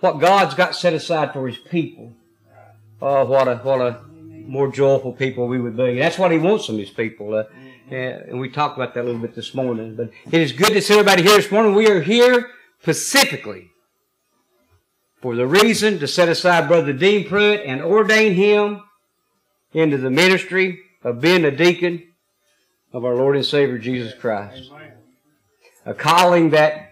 [0.00, 2.12] what God's got set aside for His people,
[3.02, 4.00] oh, what a what a
[4.46, 5.98] more joyful people we would be.
[5.98, 7.34] That's what He wants from His people.
[7.34, 7.44] Uh,
[7.90, 9.94] and we talked about that a little bit this morning.
[9.94, 11.74] But it is good to see everybody here this morning.
[11.74, 12.50] We are here
[12.80, 13.70] specifically
[15.20, 18.82] for the reason to set aside Brother Dean Pruitt and ordain him
[19.72, 22.04] into the ministry of being a deacon
[22.92, 24.70] of our Lord and Savior Jesus Christ.
[25.84, 26.87] A calling that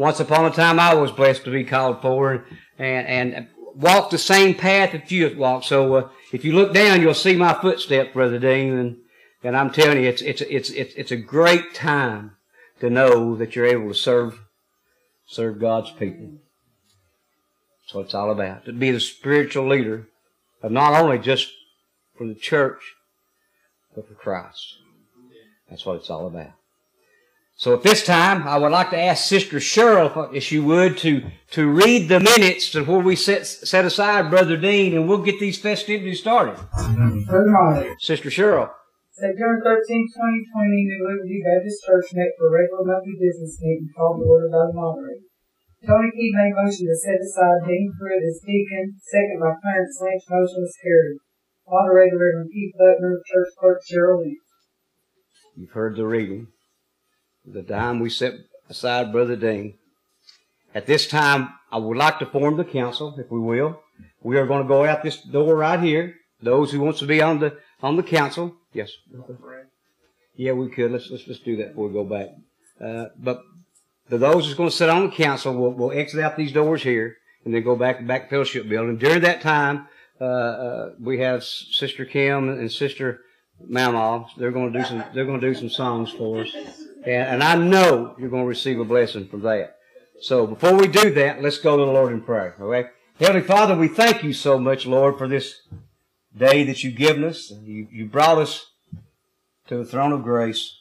[0.00, 2.46] once upon a time I was blessed to be called for
[2.78, 5.66] and, and walk the same path that you walked.
[5.66, 8.78] So uh, if you look down, you'll see my footsteps, Brother Dean.
[8.78, 8.96] And,
[9.44, 12.36] and I'm telling you, it's, it's, it's, it's, it's a great time
[12.80, 14.40] to know that you're able to serve,
[15.26, 16.30] serve God's people.
[17.82, 18.64] That's what it's all about.
[18.64, 20.08] To be the spiritual leader
[20.62, 21.52] of not only just
[22.16, 22.94] for the church,
[23.94, 24.78] but for Christ.
[25.68, 26.52] That's what it's all about.
[27.60, 31.28] So at this time, I would like to ask Sister Cheryl, if she would, to,
[31.52, 35.36] to read the minutes to where we set, set aside Brother Dean, and we'll get
[35.36, 36.56] these festivities started.
[38.00, 38.72] Sister Cheryl.
[39.12, 44.24] September 13, 2020, New Liberty Baptist Church met for a regular monthly business meeting called
[44.24, 45.28] to order by the moderator.
[45.84, 50.24] Tony Key made motion to set aside Dean Pruitt as deacon, second by Clarence Lynch,
[50.32, 51.20] motion was carried.
[51.68, 54.48] Moderator Reverend Keith Butler, Church Clerk Cheryl Lynch.
[55.60, 56.48] You've heard the reading
[57.52, 58.34] the time we set
[58.68, 59.74] aside Brother Dean.
[60.74, 63.80] At this time, I would like to form the council, if we will.
[64.22, 66.16] We are going to go out this door right here.
[66.42, 68.90] Those who wants to be on the on the council, yes.
[70.36, 70.92] Yeah, we could.
[70.92, 72.28] Let's let's let's do that before we go back.
[72.80, 73.42] Uh, but
[74.08, 76.82] for those who's going to sit on the council, we'll, we'll exit out these doors
[76.82, 78.96] here and then go back to back fellowship building.
[78.96, 79.86] During that time,
[80.20, 83.20] uh, uh, we have Sister Kim and Sister
[83.66, 84.26] Mama.
[84.36, 85.04] They're going to do some.
[85.14, 86.56] They're going to do some songs for us.
[87.04, 89.76] And, and I know you're going to receive a blessing from that.
[90.20, 92.54] So before we do that, let's go to the Lord in prayer.
[92.60, 92.90] Okay?
[93.18, 95.62] Heavenly Father, we thank you so much, Lord, for this
[96.36, 97.50] day that you've given us.
[97.62, 98.66] You, you brought us
[99.68, 100.76] to the throne of grace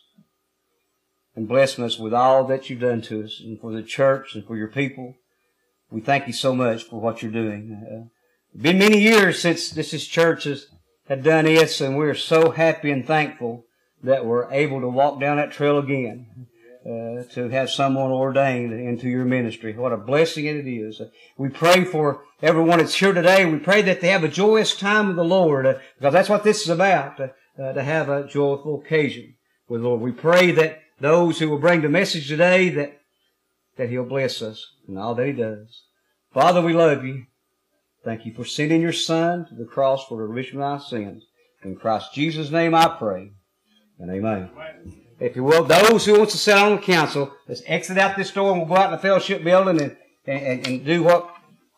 [1.36, 4.46] and blessing us with all that you've done to us and for the church and
[4.46, 5.16] for your people.
[5.90, 7.72] We thank you so much for what you're doing.
[7.74, 8.10] Uh,
[8.54, 10.68] it's been many years since this is church has
[11.08, 13.66] had done its, and we're so happy and thankful
[14.04, 16.48] that we're able to walk down that trail again.
[16.86, 19.74] Uh, to have someone ordained into your ministry.
[19.74, 21.02] What a blessing it is.
[21.38, 23.46] We pray for everyone that's here today.
[23.46, 26.46] We pray that they have a joyous time with the Lord, uh, because that's what
[26.46, 29.36] this is about, uh, to have a joyful occasion
[29.68, 30.00] with the Lord.
[30.00, 33.02] We pray that those who will bring the message today, that,
[33.76, 35.84] that He'll bless us in all that He does.
[36.34, 37.26] Father, we love you.
[38.06, 41.26] Thank you for sending your Son to the cross for the remission of our sins.
[41.62, 43.34] In Christ Jesus' name I pray
[44.00, 44.50] and amen.
[45.20, 48.32] If you will, those who want to sit on the council, let's exit out this
[48.32, 51.36] door and we'll go out in the fellowship building and, and, and do what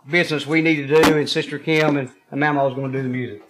[0.09, 1.17] business we need to do.
[1.17, 3.41] And Sister Kim and, and Mama is going to do the music.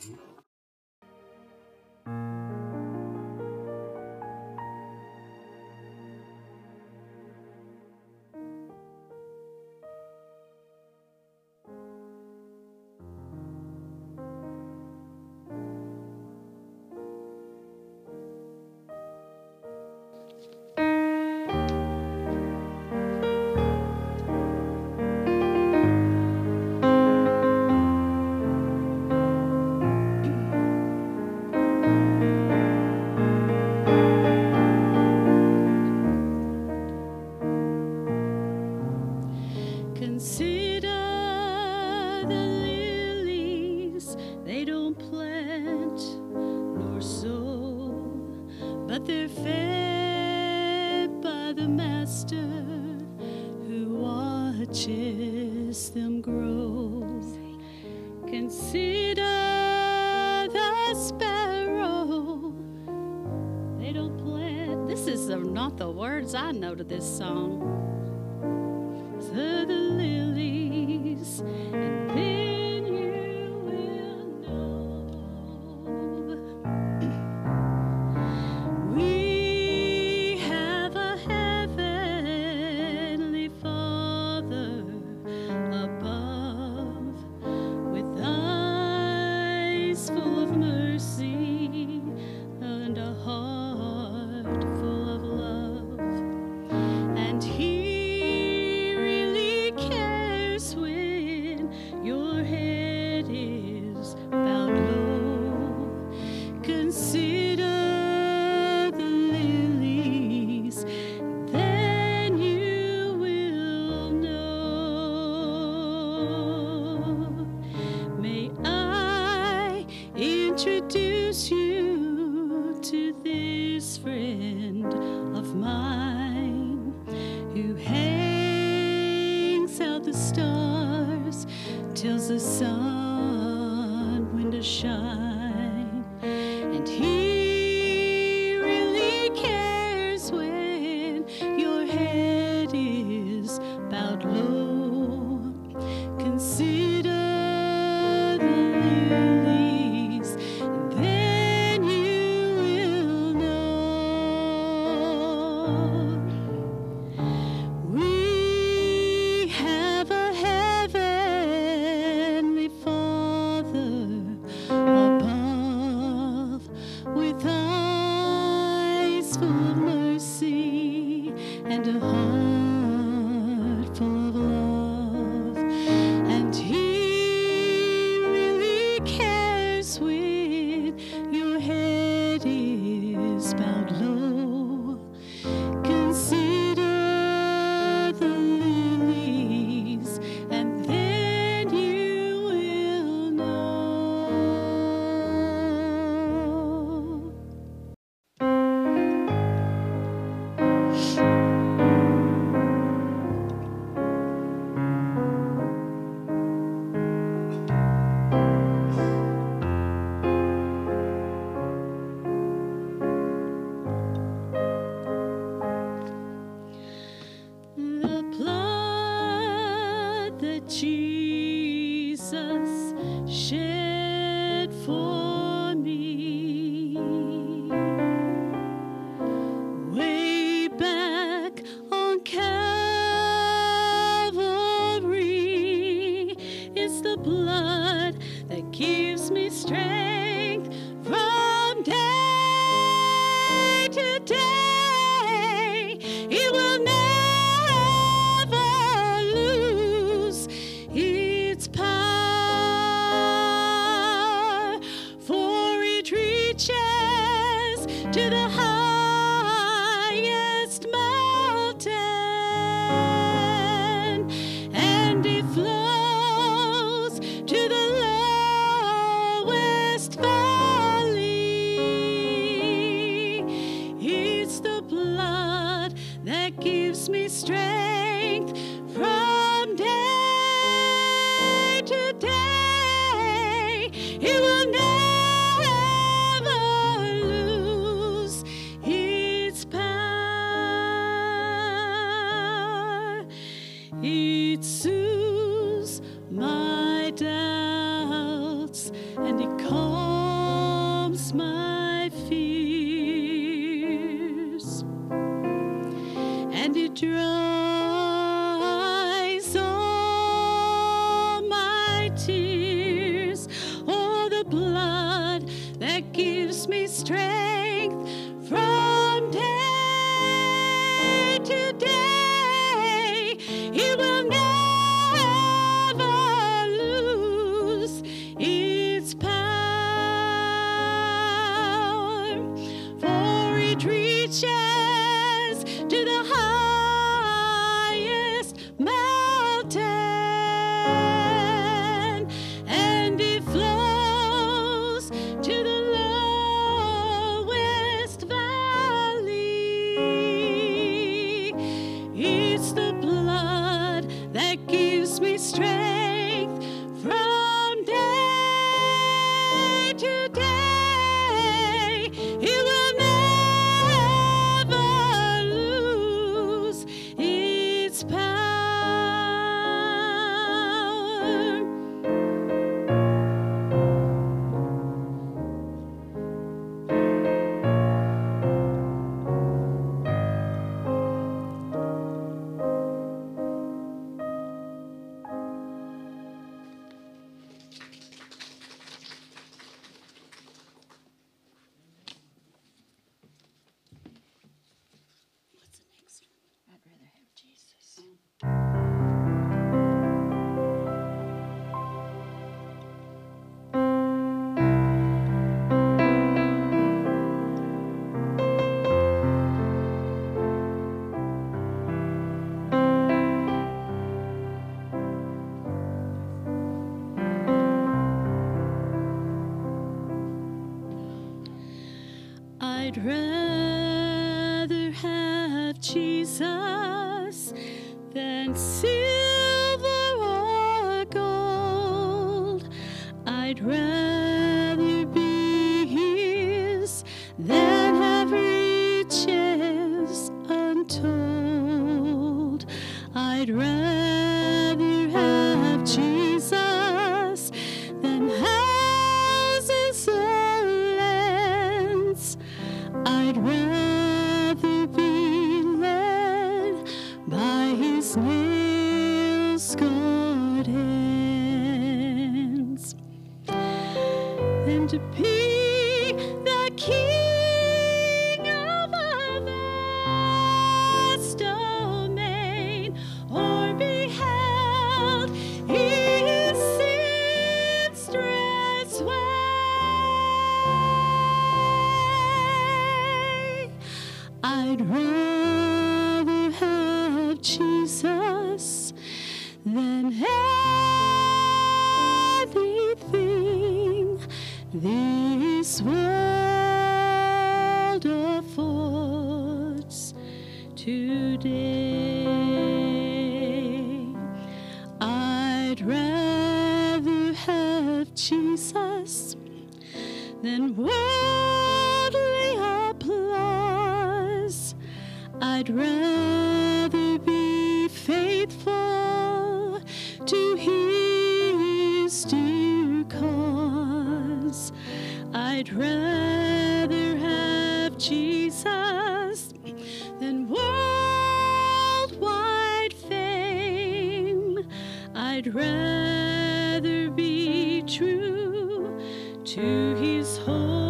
[535.33, 538.99] I'd rather be true
[539.45, 540.80] to his holy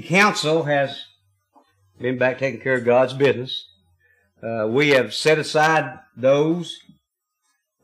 [0.00, 1.04] The council, has
[2.00, 3.66] been back taking care of God's business.
[4.42, 6.74] Uh, we have set aside those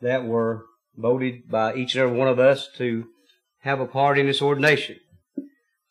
[0.00, 0.64] that were
[0.96, 3.08] voted by each and every one of us to
[3.58, 4.96] have a part in this ordination.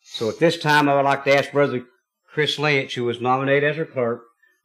[0.02, 1.84] So at this time, I would like to ask Brother
[2.26, 4.22] Chris Lynch, who was nominated as our clerk,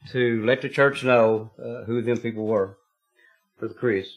[0.10, 2.80] to let the church know uh, who them people were.
[3.60, 4.10] Brother Chris.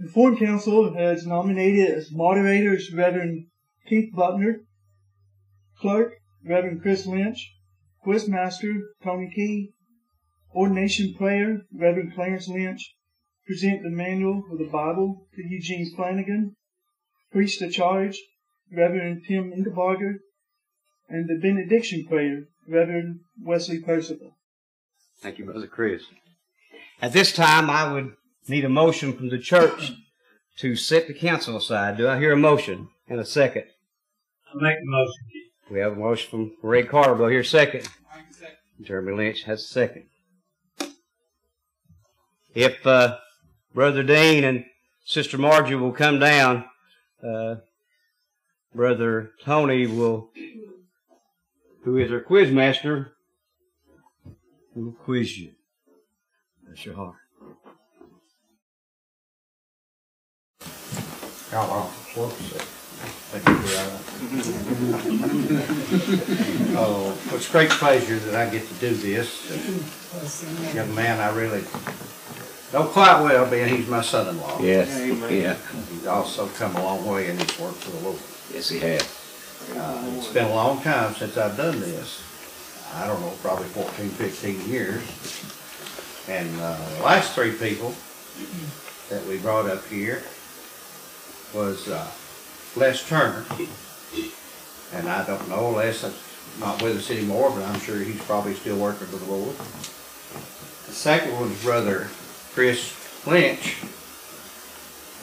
[0.00, 3.46] The Ford Council has nominated as moderators Reverend
[3.86, 4.62] Keith Butner,
[5.82, 7.52] clerk Reverend Chris Lynch,
[8.06, 9.70] quizmaster Tony Key,
[10.54, 12.94] ordination prayer Reverend Clarence Lynch,
[13.46, 16.54] present the manual of the Bible to Eugene Flanagan,
[17.32, 18.16] preach the charge
[18.72, 20.14] Reverend Tim Ingebarger,
[21.08, 24.36] and the benediction prayer Reverend Wesley Percival.
[25.20, 26.02] Thank you, Brother Chris.
[27.00, 28.12] At this time, I would
[28.48, 29.92] need a motion from the church
[30.58, 31.96] to set the council aside.
[31.96, 33.64] Do I hear a motion and a second?
[34.46, 35.41] I make the motion.
[35.72, 37.30] We have a motion from Ray Carter.
[37.30, 37.88] Hear a second?
[38.82, 40.04] Jeremy Lynch has a second.
[42.54, 43.16] If uh,
[43.72, 44.66] Brother Dean and
[45.06, 46.66] Sister Margie will come down,
[47.26, 47.54] uh,
[48.74, 50.28] Brother Tony will,
[51.84, 53.12] who is our quiz master,
[54.74, 55.52] will quiz you.
[56.66, 57.16] Bless your heart.
[66.74, 70.74] Oh, it's great pleasure that I get to do this.
[70.74, 71.62] Young man, I really
[72.72, 74.60] know quite well, being he's my son-in-law.
[74.62, 74.88] Yes,
[75.30, 75.56] yeah,
[75.90, 78.18] He's also come a long way in his work for the Lord.
[78.52, 79.02] yes, he has.
[79.76, 82.22] Uh, It's been a long time since I've done this.
[82.94, 85.02] I don't know, probably 14, 15 years.
[86.28, 87.94] And uh, the last three people
[89.08, 90.22] that we brought up here
[91.54, 92.06] was uh,
[92.76, 93.44] Les Turner.
[94.94, 96.14] And I don't know Les, is
[96.60, 99.56] not with us anymore, but I'm sure he's probably still working for the Lord.
[100.86, 102.08] The second one was Brother
[102.52, 102.94] Chris
[103.26, 103.76] Lynch,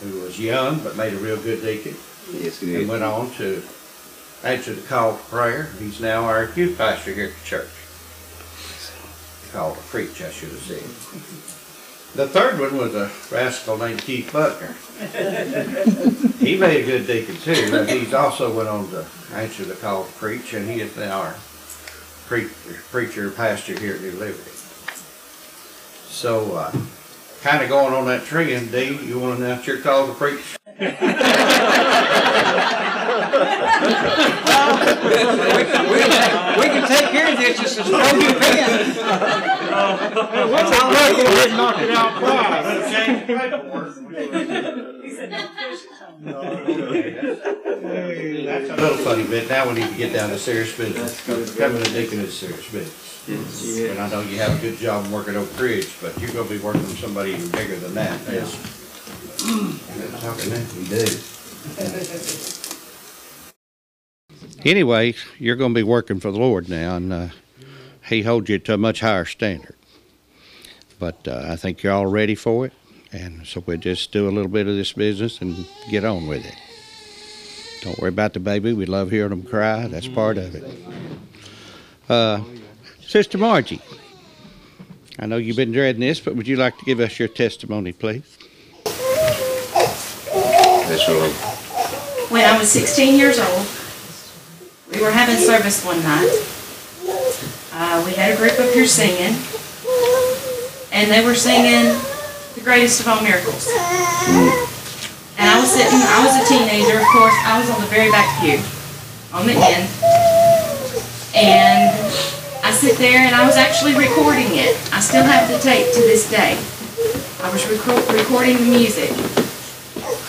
[0.02, 1.96] who was young but made a real good deacon
[2.32, 2.80] Yes, he did.
[2.80, 3.62] and went on to
[4.42, 5.70] answer the call for prayer.
[5.78, 7.68] He's now our youth pastor here at the church.
[9.52, 11.49] Called to preach, I should have said.
[12.14, 14.74] The third one was a rascal named Keith Buckner.
[16.38, 20.04] he made a good deacon too, but he's also went on to answer the call
[20.04, 21.36] to preach, and he is now our
[22.26, 22.50] preacher,
[22.90, 24.50] preacher pastor here at New Liberty.
[26.08, 26.72] So, uh,
[27.42, 30.59] kind of going on that trend, Dee, you want to announce your call to preach?
[30.80, 30.86] We
[36.68, 38.96] can take care of this just as long as you can.
[41.56, 42.20] knock it out
[48.46, 49.50] That's a little funny bit.
[49.50, 51.26] Now we need to get down to serious business.
[51.26, 53.78] Becoming a deacon is serious business.
[53.80, 56.58] And I know you have a good job working Oak Ridge, but you're gonna be
[56.58, 58.18] working with somebody even bigger than that.
[58.32, 58.56] Yes.
[58.56, 58.78] Talking
[59.10, 59.29] that, we do.
[64.64, 67.28] Anyway, you're gonna be working for the Lord now, and, uh,
[68.08, 69.76] He holds you to a much higher standard.
[70.98, 72.72] But, uh, I think you're all ready for it,
[73.12, 76.44] and so we'll just do a little bit of this business and get on with
[76.44, 76.54] it.
[77.82, 78.74] Don't worry about the baby.
[78.74, 79.86] We love hearing them cry.
[79.86, 80.64] That's part of it.
[82.08, 82.42] Uh,
[83.00, 83.80] Sister Margie,
[85.18, 87.92] I know you've been dreading this, but would you like to give us your testimony,
[87.92, 88.38] please?
[90.90, 91.06] That's
[92.30, 93.66] when I was 16 years old.
[94.90, 96.26] We were having service one night.
[97.72, 99.38] Uh, we had a group up here singing,
[100.90, 101.94] and they were singing
[102.58, 103.70] "The Greatest of All Miracles."
[105.38, 105.94] And I was sitting.
[105.94, 107.38] I was a teenager, of course.
[107.46, 108.58] I was on the very back pew,
[109.32, 109.86] on the end,
[111.38, 111.94] and
[112.66, 114.74] I sit there and I was actually recording it.
[114.92, 116.58] I still have the tape to this day.
[117.46, 119.14] I was reco- recording the music.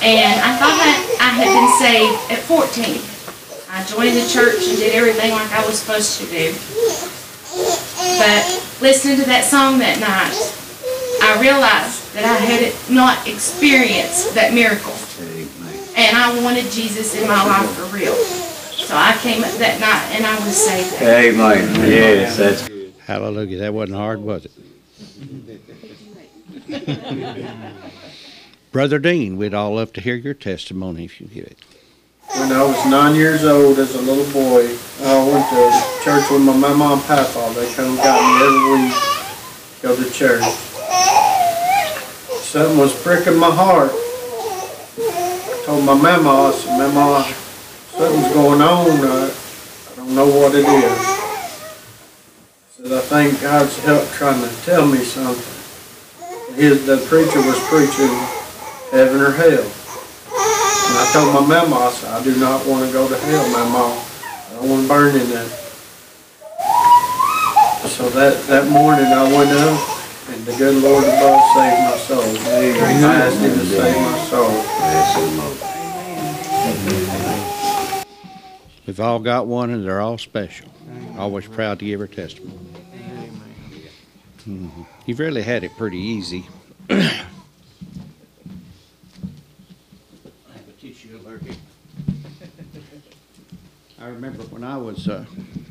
[0.01, 2.97] And I thought that I had been saved at 14.
[3.69, 6.51] I joined the church and did everything like I was supposed to do.
[8.17, 8.41] But
[8.81, 10.33] listening to that song that night,
[11.21, 14.97] I realized that I had not experienced that miracle.
[15.95, 18.15] And I wanted Jesus in my life for real.
[18.15, 20.99] So I came up that night and I was saved.
[21.01, 21.89] Amen.
[21.89, 22.93] Yes, that's good.
[23.05, 23.59] Hallelujah.
[23.59, 24.51] That wasn't hard, was it?
[28.71, 31.57] Brother Dean, we'd all love to hear your testimony if you give it.
[32.37, 34.63] When I was nine years old as a little boy,
[35.03, 37.51] I went to church with my mama and papa.
[37.53, 38.95] They come and got me every week,
[39.81, 40.43] go to church.
[42.47, 43.91] Something was pricking my heart.
[43.91, 47.23] I told my mama, I said, Mama,
[47.91, 48.87] something's going on.
[48.87, 49.33] I,
[49.91, 51.11] I don't know what it is.
[52.89, 56.55] I think God's help trying to tell me something.
[56.55, 58.40] His, the preacher was preaching
[58.91, 59.63] heaven or hell.
[59.63, 63.49] And I told my mama, I said, I do not want to go to hell,
[63.49, 64.03] mama.
[64.49, 65.47] I don't want to burn in there.
[67.87, 69.79] So that, that morning I went up
[70.29, 72.23] and the good Lord above saved my soul.
[72.23, 75.61] I asked him to save my soul.
[78.87, 80.67] We've all got one and they're all special.
[81.17, 82.57] Always proud to give her testimony.
[84.47, 84.85] Mhm.
[85.05, 86.47] You've really had it pretty easy.
[94.01, 95.25] I remember when I was uh,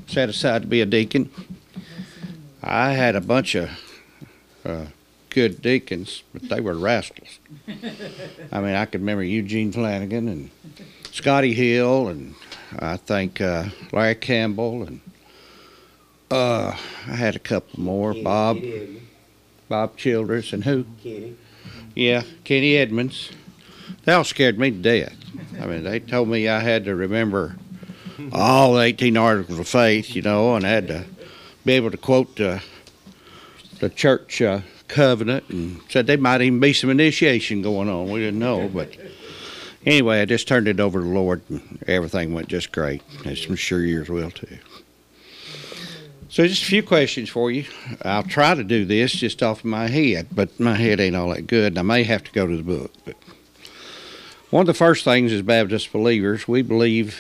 [0.07, 1.33] set aside to be a deacon,
[2.63, 3.71] I had a bunch of
[4.65, 4.85] uh,
[5.31, 7.41] good deacons, but they were rascals.
[8.53, 10.51] I mean, I could remember Eugene Flanagan and
[11.11, 12.37] Scotty Hill, and
[12.79, 15.01] I think uh, Larry Campbell, and
[16.31, 16.77] uh,
[17.09, 18.15] I had a couple more.
[18.15, 18.61] Bob,
[19.69, 20.85] Bob Childers, and who?
[21.03, 21.37] Kenny.
[21.97, 23.33] Yeah, Kenny Edmonds.
[24.05, 25.17] They all scared me to death.
[25.61, 27.57] I mean, they told me I had to remember
[28.33, 31.05] all 18 articles of faith, you know, and I had to
[31.65, 32.63] be able to quote the,
[33.81, 38.11] the church uh, covenant and said there might even be some initiation going on.
[38.11, 38.97] We didn't know, but
[39.87, 43.03] anyway, I just turned it over to the Lord and everything went just great.
[43.25, 44.59] As I'm sure yours will too.
[46.29, 47.65] So just a few questions for you.
[48.03, 51.31] I'll try to do this just off of my head, but my head ain't all
[51.31, 51.73] that good.
[51.73, 52.93] and I may have to go to the book.
[53.05, 53.17] But
[54.51, 57.19] one of the first things as Baptist believers, we believe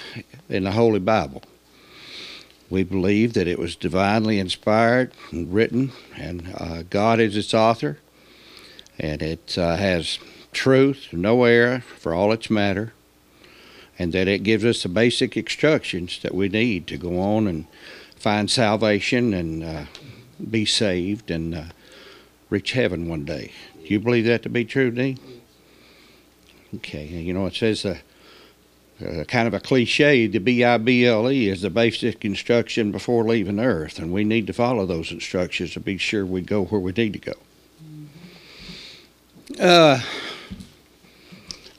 [0.50, 1.42] in the Holy Bible.
[2.68, 7.98] We believe that it was divinely inspired and written, and uh, God is its author,
[8.98, 10.18] and it uh, has
[10.52, 12.92] truth, no error for all its matter,
[13.98, 17.66] and that it gives us the basic instructions that we need to go on and
[18.16, 19.84] find salvation and uh,
[20.50, 21.64] be saved and uh,
[22.50, 23.52] reach heaven one day.
[23.82, 25.18] Do you believe that to be true, Dean?
[26.76, 27.98] Okay, you know, it says uh,
[29.02, 32.92] uh, kind of a cliche, the B I B L E is the basic instruction
[32.92, 36.64] before leaving Earth, and we need to follow those instructions to be sure we go
[36.64, 37.32] where we need to go.
[39.58, 40.00] Uh,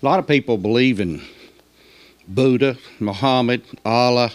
[0.02, 1.22] a lot of people believe in
[2.28, 4.32] Buddha, Muhammad, Allah,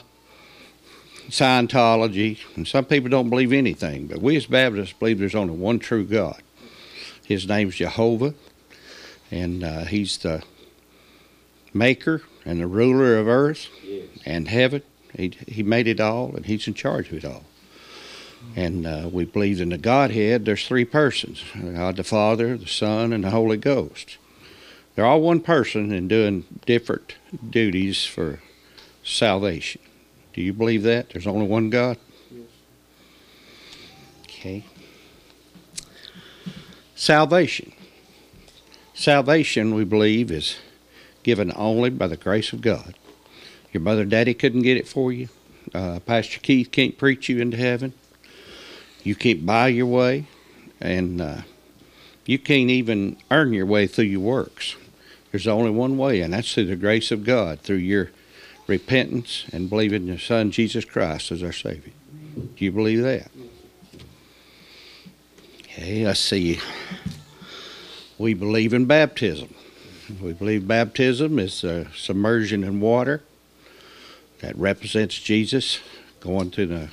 [1.29, 5.79] Scientology, and some people don't believe anything, but we as Baptists believe there's only one
[5.79, 6.41] true God.
[7.25, 8.35] His name's Jehovah,
[9.31, 10.45] and uh, He's the
[11.75, 13.69] maker and the ruler of earth
[14.25, 14.83] and heaven.
[15.15, 17.45] He, he made it all, and He's in charge of it all.
[18.55, 20.45] And uh, we believe in the Godhead.
[20.45, 24.17] There's three persons God the Father, the Son, and the Holy Ghost.
[24.95, 27.17] They're all one person and doing different
[27.51, 28.41] duties for
[29.03, 29.83] salvation.
[30.33, 31.11] Do you believe that?
[31.11, 31.99] There's only one God?
[34.25, 34.65] Okay.
[36.95, 37.73] Salvation.
[38.95, 40.57] Salvation, we believe, is
[41.27, 42.95] given only by the grace of God.
[43.73, 45.29] Your mother and daddy couldn't get it for you.
[45.75, 47.95] Uh, Pastor Keith can't preach you into heaven.
[49.03, 50.27] You can't buy your way.
[50.81, 51.41] And uh,
[52.27, 54.77] you can't even earn your way through your works.
[55.33, 58.13] There's only one way, and that's through the grace of God, through your
[58.69, 61.93] repentance and believing in the Son, Jesus Christ, as our Savior.
[62.37, 63.33] Do you believe that?
[65.65, 66.61] Okay, let's see.
[68.17, 69.56] We believe in baptism.
[70.09, 73.23] We believe baptism is a submersion in water
[74.41, 75.81] that represents Jesus
[76.21, 76.89] going through the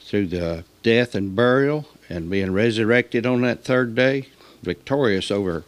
[0.00, 4.28] through the death and burial and being resurrected on that third day,
[4.62, 5.64] victorious over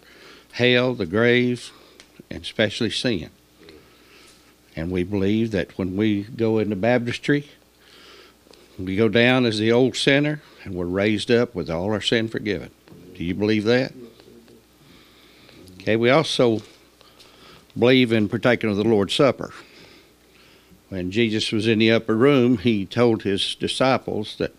[0.53, 1.73] hell, the grave,
[2.31, 3.31] and especially sin.
[4.77, 7.49] And we believe that when we go into baptistry,
[8.79, 12.29] we go down as the old sinner and we're raised up with all our sin
[12.29, 12.71] forgiven.
[13.17, 13.93] Do you believe that?
[15.97, 16.61] We also
[17.79, 19.53] believe in partaking of the Lord's Supper.
[20.89, 24.55] When Jesus was in the upper room, he told his disciples that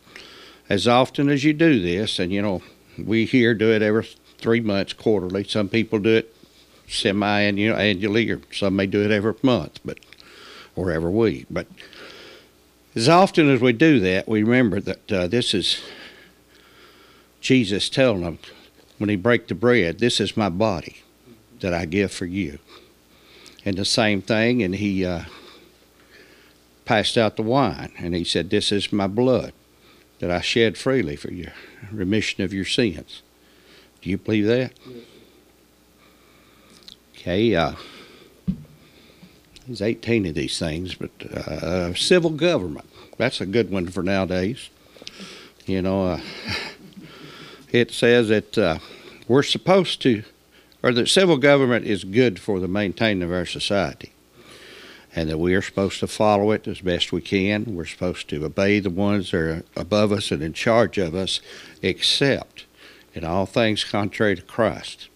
[0.70, 2.62] as often as you do this, and you know,
[2.98, 5.44] we here do it every three months, quarterly.
[5.44, 6.36] Some people do it
[6.88, 10.00] semi-annually, or some may do it every month, but
[10.76, 11.48] or every week.
[11.50, 11.68] But
[12.96, 15.82] as often as we do that, we remember that uh, this is
[17.42, 18.40] Jesus telling them
[18.98, 21.04] when he break the bread, "This is my body
[21.62, 22.60] that I give for you."
[23.66, 25.24] And the same thing, and he uh,
[26.86, 29.54] passed out the wine, and he said, "This is my blood
[30.20, 31.54] that I shed freely for your
[31.92, 33.22] remission of your sins."
[34.02, 34.74] Do you believe that?
[37.14, 37.74] Okay, uh,
[39.68, 44.70] there's 18 of these things, but uh, civil government, that's a good one for nowadays.
[45.66, 46.22] You know, uh,
[47.72, 48.80] it says that uh,
[49.28, 50.24] we're supposed to,
[50.82, 54.14] or that civil government is good for the maintaining of our society.
[55.16, 57.76] And that we are supposed to follow it as best we can.
[57.76, 61.42] We're supposed to obey the ones that are above us and in charge of us,
[61.82, 62.66] except
[63.14, 65.10] in all things contrary to Christ.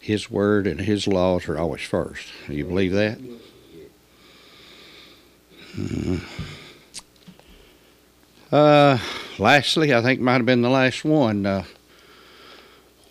[0.00, 2.28] His word and his laws are always first.
[2.46, 3.18] Do you believe that?
[5.74, 6.16] Hmm.
[8.52, 8.98] Uh,
[9.38, 11.44] lastly, I think might have been the last one.
[11.44, 11.64] Uh,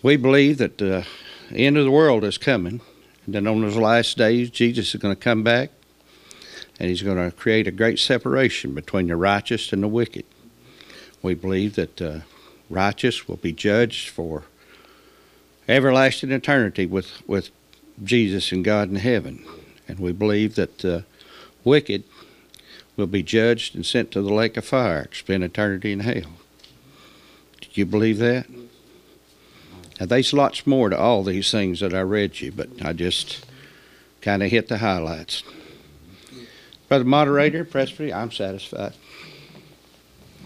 [0.02, 1.06] we believe that the
[1.52, 2.80] end of the world is coming,
[3.24, 5.70] and then on those last days, Jesus is going to come back,
[6.78, 10.24] and he's going to create a great separation between the righteous and the wicked.
[11.22, 12.20] We believe that uh,
[12.70, 14.44] righteous will be judged for
[15.68, 17.50] everlasting eternity with, with
[18.02, 19.44] Jesus and God in heaven.
[19.88, 21.02] And we believe that the uh,
[21.64, 22.04] wicked
[22.96, 26.32] will be judged and sent to the lake of fire, spend eternity in hell.
[27.60, 28.46] Do you believe that?
[29.98, 33.46] Now, there's lots more to all these things that I read you, but I just
[34.20, 35.42] kind of hit the highlights.
[36.88, 38.92] Brother Moderator, Presbytery, I'm satisfied.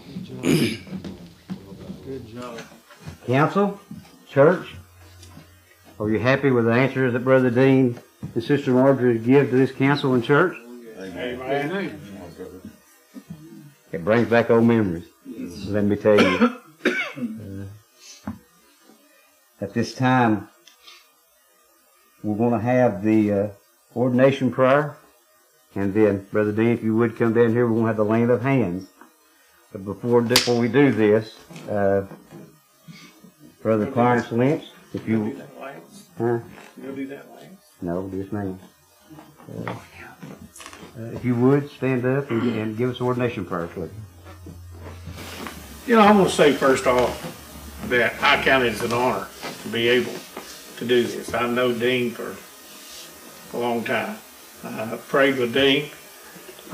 [0.07, 0.41] Good job.
[2.05, 2.61] Good job.
[3.27, 3.79] Council,
[4.29, 4.67] church,
[5.99, 7.99] are you happy with the answers that Brother Dean
[8.33, 10.55] and Sister Marjorie give to this council and church?
[10.97, 11.99] Amen.
[13.91, 15.05] It brings back old memories.
[15.67, 16.60] Let me tell you.
[19.61, 20.49] At this time,
[22.23, 23.47] we're going to have the uh,
[23.95, 24.97] ordination prayer,
[25.75, 28.05] and then, Brother Dean, if you would come down here, we're going to have the
[28.05, 28.89] laying of hands.
[29.71, 31.33] But before before we do this,
[31.69, 32.05] uh,
[33.61, 35.41] Brother Clarence Lynch, if you,
[36.17, 36.39] huh?
[36.81, 37.45] You'll do that last?
[37.81, 38.55] No, just me.
[39.65, 43.91] Uh, uh, if you would stand up and, and give us ordination prayer, please.
[45.87, 47.40] You know, I'm going to say first off
[47.89, 49.27] that I count it as an honor
[49.63, 50.13] to be able
[50.77, 51.33] to do this.
[51.33, 52.35] I've known Dean for
[53.55, 54.17] a long time.
[54.63, 55.89] I prayed with Dean.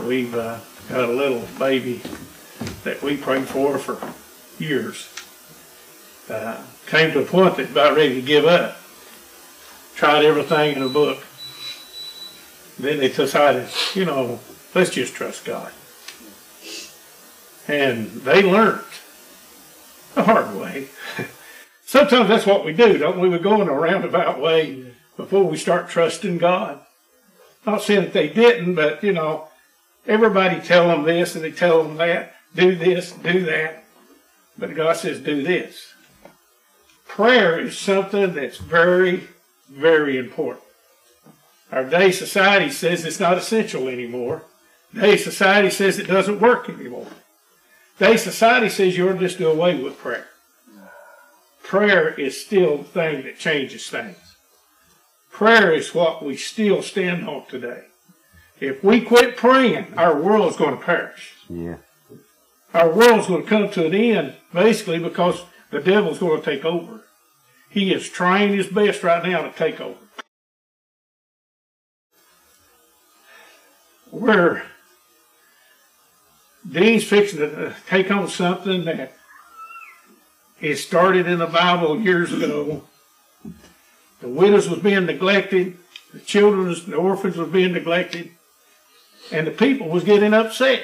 [0.05, 2.01] We've uh, got a little baby
[2.83, 3.97] that we prayed for for
[4.61, 5.09] years.
[6.29, 8.77] Uh, came to a point that about ready to give up.
[9.95, 11.23] Tried everything in the book.
[12.77, 14.39] Then they decided, you know,
[14.75, 15.71] let's just trust God.
[17.67, 18.81] And they learned
[20.17, 20.87] the hard way.
[21.85, 23.29] Sometimes that's what we do, don't we?
[23.29, 26.81] We go in a roundabout way before we start trusting God.
[27.65, 29.47] Not saying that they didn't, but you know,
[30.05, 32.35] everybody tell them this and they tell them that.
[32.55, 33.83] Do this, do that.
[34.57, 35.93] But God says, do this.
[37.07, 39.27] Prayer is something that's very,
[39.69, 40.63] very important.
[41.71, 44.43] Our day society says it's not essential anymore.
[44.93, 47.07] Day society says it doesn't work anymore.
[47.99, 50.27] Day society says you ought to just do away with prayer.
[51.63, 54.17] Prayer is still the thing that changes things.
[55.31, 57.85] Prayer is what we still stand on today.
[58.59, 61.33] If we quit praying, our world's going to perish.
[61.49, 61.77] Yeah.
[62.73, 66.65] Our world's going to come to an end basically because the devil's going to take
[66.65, 67.03] over.
[67.69, 69.99] He is trying his best right now to take over.
[74.09, 74.63] We're
[76.69, 79.13] Dean's fixing to take on something that
[80.59, 82.83] is started in the Bible years ago.
[84.19, 85.77] The widows was being neglected,
[86.13, 88.31] the children, the orphans was being neglected,
[89.31, 90.83] and the people was getting upset.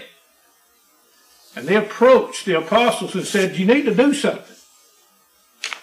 [1.55, 4.55] And they approached the apostles and said, You need to do something.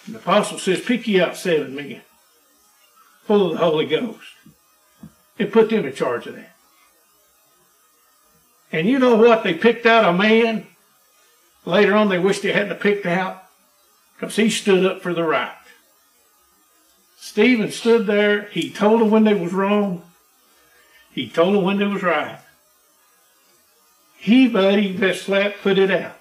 [0.05, 2.01] And the apostle says, Pick you out seven men
[3.25, 4.19] full of the Holy Ghost
[5.37, 6.50] and put them in charge of that.
[8.71, 9.43] And you know what?
[9.43, 10.67] They picked out a man.
[11.65, 13.43] Later on, they wished they hadn't picked out
[14.19, 15.55] because he stood up for the right.
[17.17, 18.43] Stephen stood there.
[18.45, 20.03] He told them when they was wrong.
[21.11, 22.39] He told them when they was right.
[24.17, 26.17] He, buddy, that slept, put it out.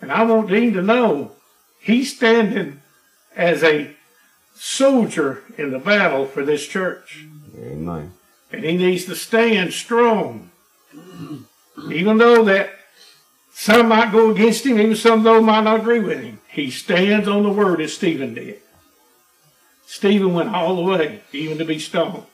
[0.00, 1.32] And I want Dean to know
[1.80, 2.80] he's standing
[3.36, 3.94] as a
[4.54, 7.24] soldier in the battle for this church.
[7.56, 8.12] Amen.
[8.50, 10.50] And he needs to stand strong.
[11.90, 12.70] Even though that
[13.52, 17.28] some might go against him, even some though might not agree with him, he stands
[17.28, 18.60] on the word as Stephen did.
[19.86, 22.24] Stephen went all the way, even to be stoned.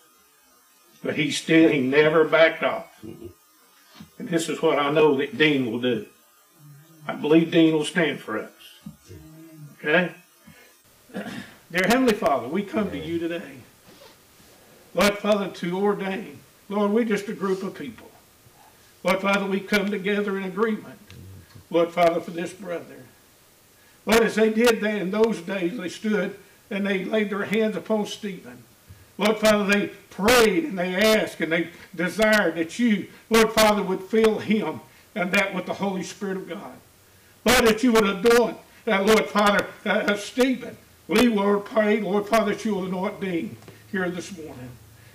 [1.03, 3.05] But he still, he never backed off.
[3.05, 6.07] And this is what I know that Dean will do.
[7.07, 8.51] I believe Dean will stand for us.
[9.79, 10.13] Okay?
[11.15, 13.59] Dear Heavenly Father, we come to you today.
[14.95, 16.39] Lord Father, to ordain.
[16.69, 18.08] Lord, we're just a group of people.
[19.05, 20.99] Lord Father, we come together in agreement.
[21.71, 23.05] Lord Father, for this brother.
[24.07, 26.37] Lord, as they did that in those days, they stood
[26.71, 28.65] and they laid their hands upon Stephen.
[29.19, 34.03] Lord Father, they prayed and they asked and they desired that you, Lord Father, would
[34.03, 34.81] fill him
[35.15, 36.75] and that with the Holy Spirit of God.
[37.45, 40.77] Lord, that you would anoint, uh, Lord Father, uh, uh, Stephen.
[41.07, 43.57] We, Lord, pray, Lord Father, that you will anoint Dean
[43.91, 44.71] here this morning.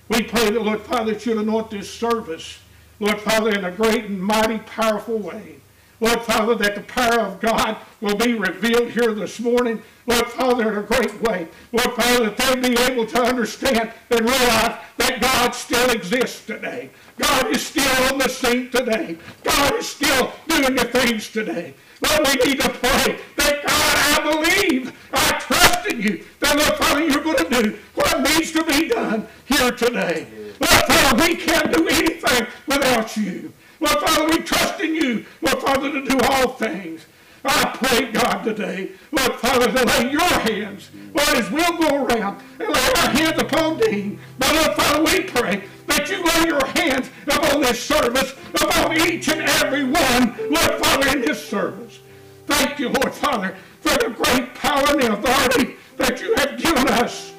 [0.10, 2.60] We pray that, Lord Father, that you will anoint this service
[3.04, 5.58] Lord Father, in a great and mighty, powerful way.
[6.00, 9.82] Lord Father, that the power of God will be revealed here this morning.
[10.08, 11.50] Lord Father, in a great way.
[11.74, 16.92] Lord Father, that they be able to understand and realize that God still exists today.
[17.18, 19.18] God is still on the scene today.
[19.44, 21.74] God is still doing the things today.
[22.04, 26.78] Lord, we need to pray that God, I believe, I trust in you, that Lord
[26.78, 30.28] Father, you're going to do what needs to be done here today.
[30.60, 33.54] Lord Father, we can't do anything without you.
[33.80, 37.06] Lord Father, we trust in you, Lord Father, to do all things.
[37.46, 42.42] I pray, God, today, Lord Father, to lay your hands, Lord, as we'll go around
[42.60, 44.20] and lay our hands upon Dean.
[44.40, 49.28] But Lord Father, we pray that you lay your hands upon this service, upon each
[49.30, 52.00] and every one, Lord Father, in this service.
[52.46, 56.88] Thank you, Lord Father, for the great power and the authority that you have given
[56.88, 57.34] us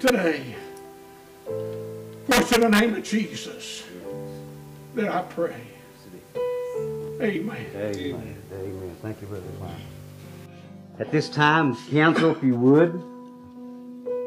[0.00, 0.54] today.
[1.44, 3.84] For it's in the name of Jesus
[4.94, 5.60] that I pray.
[7.20, 7.66] Amen.
[7.74, 8.36] Amen.
[8.52, 8.96] Amen.
[9.02, 9.74] Thank you, Brother Klein.
[10.98, 12.94] At this time, council, if you would,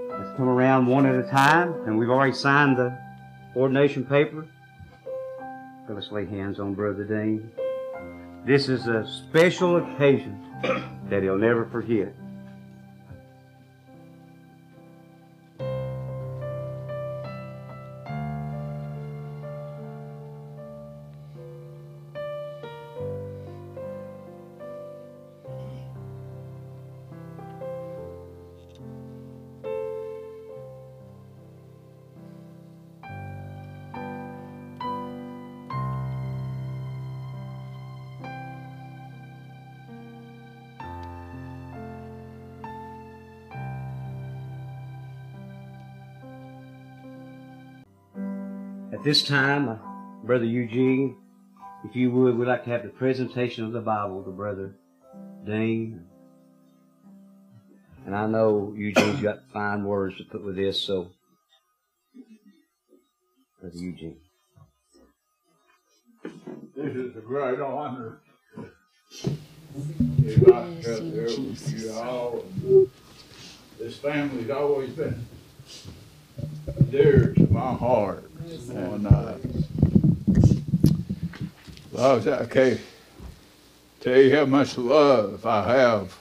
[0.09, 1.73] let's come around one at a time.
[1.85, 2.97] And we've already signed the
[3.59, 4.47] ordination paper.
[5.89, 7.51] Let's lay hands on Brother Dean.
[8.45, 10.39] This is a special occasion
[11.09, 12.13] that he'll never forget.
[49.09, 49.75] This time, uh,
[50.23, 51.17] Brother Eugene,
[51.83, 54.75] if you would, we'd like to have the presentation of the Bible to Brother
[55.47, 56.05] Dean.
[58.05, 61.09] And I know Eugene's got fine words to put with this, so
[63.59, 64.17] Brother Eugene.
[66.75, 68.21] This is a great honor.
[70.23, 71.83] If I could Bless you, there with Jesus.
[71.83, 72.43] you all.
[73.79, 75.25] This family's always been
[76.91, 78.28] dear to my heart.
[78.49, 79.35] And, uh,
[81.91, 82.79] love, I can't
[83.99, 86.11] tell you how much love I have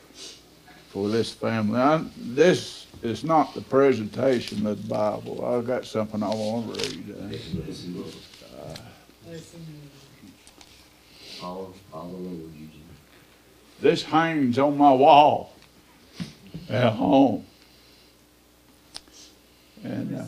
[0.91, 1.81] for this family.
[1.81, 5.43] I, this is not the presentation of the Bible.
[5.45, 7.15] I've got something I want to read.
[7.17, 8.77] Uh,
[11.41, 12.71] Follow, follow the Lord, Eugene.
[13.81, 15.55] This hangs on my wall
[16.69, 17.47] at home.
[19.85, 20.25] And uh,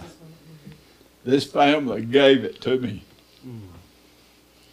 [1.25, 3.05] this family gave it to me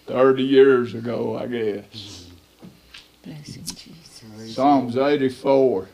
[0.07, 2.29] 30 years ago, I guess.
[3.23, 4.55] Bless you, Jesus.
[4.55, 5.87] Psalms 84.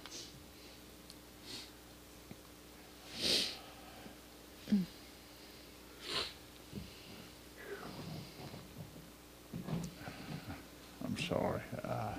[11.04, 11.62] I'm sorry.
[11.84, 12.14] Uh,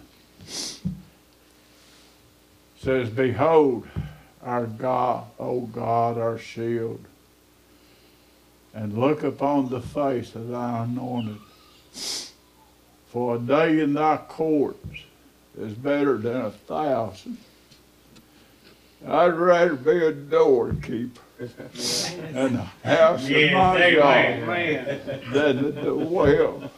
[2.76, 3.86] says, Behold,
[4.42, 7.04] our God, O God, our shield,
[8.74, 11.38] and look upon the face of thy anointed.
[13.08, 14.98] For a day in thy courts
[15.58, 17.38] is better than a thousand.
[19.06, 24.46] I'd rather be a doorkeeper in the house of my God
[25.32, 26.70] than the well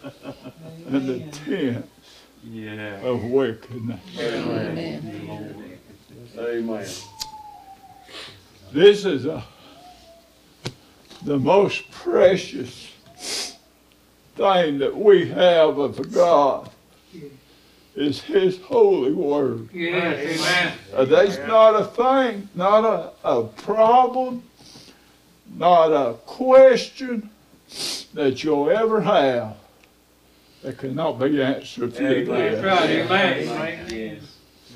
[0.86, 1.88] and the tent
[3.04, 4.00] of wickedness.
[6.38, 6.86] Amen.
[8.72, 9.44] This is a,
[11.26, 12.92] the most precious
[14.36, 16.70] thing that we have of God
[17.96, 19.68] is His holy word.
[20.94, 24.44] Uh, that's not a thing, not a, a problem,
[25.56, 27.28] not a question
[28.14, 29.56] that you'll ever have
[30.62, 32.60] that cannot be answered through this.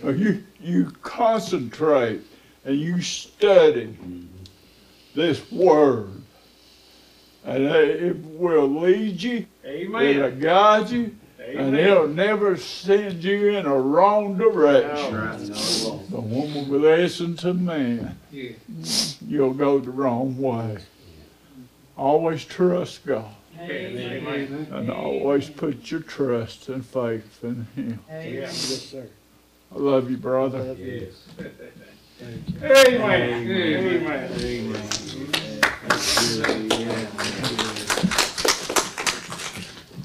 [0.04, 2.22] Uh, You, you concentrate
[2.64, 3.94] and you study
[5.14, 6.08] this word.
[7.44, 10.02] And it will lead you, Amen.
[10.02, 15.14] it'll guide you, and it'll never send you in a wrong direction.
[16.10, 18.18] But when we listen to man,
[19.26, 20.78] you'll go the wrong way.
[21.96, 23.34] Always trust God.
[24.72, 28.00] And always put your trust and faith in Him.
[29.72, 30.74] I love you, brother.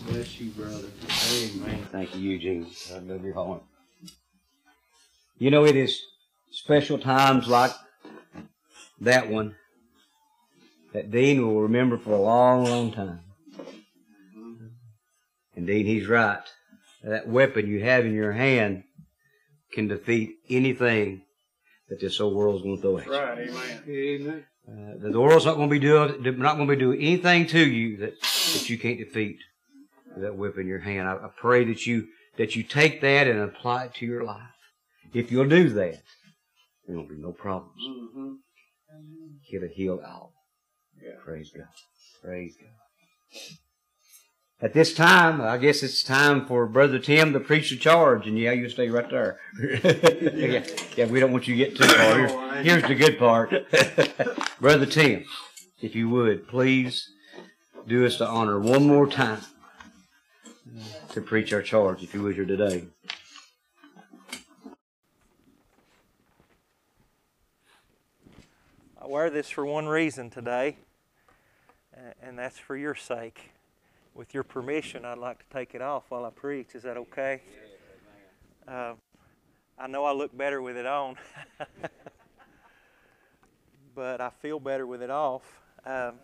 [0.08, 0.88] Bless you, brother.
[1.36, 1.88] Amen.
[1.92, 2.68] Thank you, Eugene.
[2.94, 3.64] I love your heart.
[5.38, 6.02] You know, it is
[6.52, 7.72] special times like
[9.02, 9.56] that one
[10.94, 13.20] that Dean will remember for a long, long time.
[15.56, 16.44] Indeed, he's right.
[17.04, 18.84] That weapon you have in your hand
[19.74, 21.24] can defeat anything
[21.90, 23.12] that this old world's going to throw at you.
[23.12, 24.44] Right.
[24.68, 27.60] Uh, the world's not going to be doing not going to be doing anything to
[27.60, 29.38] you that, that you can't defeat
[30.22, 31.08] that whip in your hand.
[31.08, 34.42] I, I pray that you that you take that and apply it to your life.
[35.14, 36.02] If you'll do that,
[36.88, 37.82] there won't be no problems.
[37.82, 38.34] Mm-hmm.
[39.50, 40.34] get It'll heal all.
[41.24, 41.68] Praise God.
[42.24, 43.48] Praise God.
[44.62, 48.40] At this time, I guess it's time for Brother Tim to preach the charge, and
[48.40, 49.38] yeah, you stay right there.
[49.84, 52.18] yeah, yeah, we don't want you to get too far.
[52.18, 53.52] Here's, here's the good part.
[54.62, 55.26] Brother Tim,
[55.82, 57.10] if you would, please
[57.86, 59.42] do us the honor one more time
[61.16, 62.84] to preach our charge, if you would, here today.
[69.02, 70.76] I wear this for one reason today,
[72.22, 73.52] and that's for your sake.
[74.14, 76.76] With your permission, I'd like to take it off while I preach.
[76.76, 77.42] Is that okay?
[78.68, 78.96] Uh,
[79.80, 81.16] I know I look better with it on,
[83.96, 85.44] but I feel better with it off.
[85.86, 86.16] Um,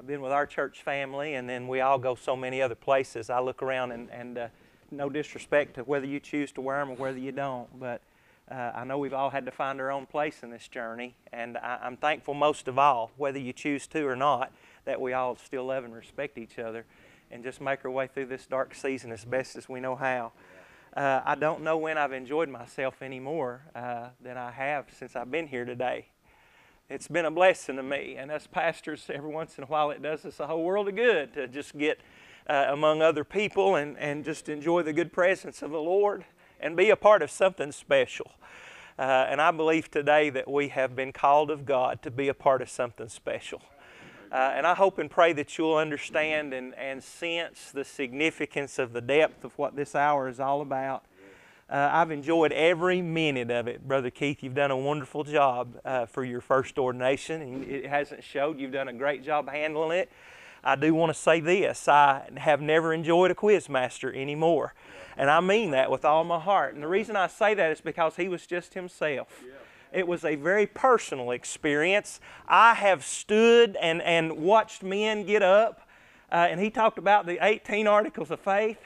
[0.00, 3.28] I've been with our church family, and then we all go so many other places.
[3.28, 4.48] I look around, and, and uh,
[4.90, 8.00] no disrespect to whether you choose to wear them or whether you don't, but
[8.50, 11.58] uh, I know we've all had to find our own place in this journey, and
[11.58, 14.52] I, I'm thankful most of all, whether you choose to or not,
[14.86, 16.86] that we all still love and respect each other
[17.30, 20.32] and just make our way through this dark season as best as we know how.
[20.96, 25.14] Uh, I don't know when I've enjoyed myself any more uh, than I have since
[25.14, 26.06] I've been here today.
[26.90, 28.16] It's been a blessing to me.
[28.18, 30.96] And us pastors, every once in a while, it does us a whole world of
[30.96, 32.00] good to just get
[32.48, 36.24] uh, among other people and, and just enjoy the good presence of the Lord
[36.58, 38.32] and be a part of something special.
[38.98, 42.34] Uh, and I believe today that we have been called of God to be a
[42.34, 43.62] part of something special.
[44.32, 48.92] Uh, and I hope and pray that you'll understand and, and sense the significance of
[48.92, 51.04] the depth of what this hour is all about.
[51.70, 53.86] Uh, I've enjoyed every minute of it.
[53.86, 58.24] Brother Keith, you've done a wonderful job uh, for your first ordination, and it hasn't
[58.24, 58.58] showed.
[58.58, 60.10] You've done a great job handling it.
[60.64, 64.74] I do want to say this I have never enjoyed a quizmaster anymore.
[65.16, 66.74] And I mean that with all my heart.
[66.74, 69.44] And the reason I say that is because he was just himself.
[69.92, 72.20] It was a very personal experience.
[72.48, 75.88] I have stood and, and watched men get up,
[76.32, 78.78] uh, and he talked about the 18 Articles of Faith.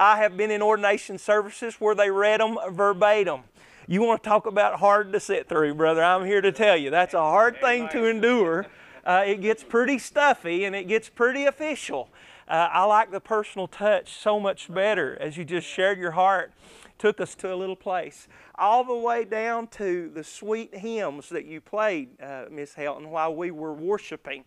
[0.00, 3.42] I have been in ordination services where they read them verbatim.
[3.86, 6.02] You want to talk about hard to sit through, brother?
[6.02, 8.64] I'm here to tell you that's a hard thing to endure.
[9.04, 12.08] Uh, it gets pretty stuffy and it gets pretty official.
[12.48, 16.54] Uh, I like the personal touch so much better as you just shared your heart,
[16.96, 21.44] took us to a little place, all the way down to the sweet hymns that
[21.44, 24.46] you played, uh, Miss Helton, while we were worshiping.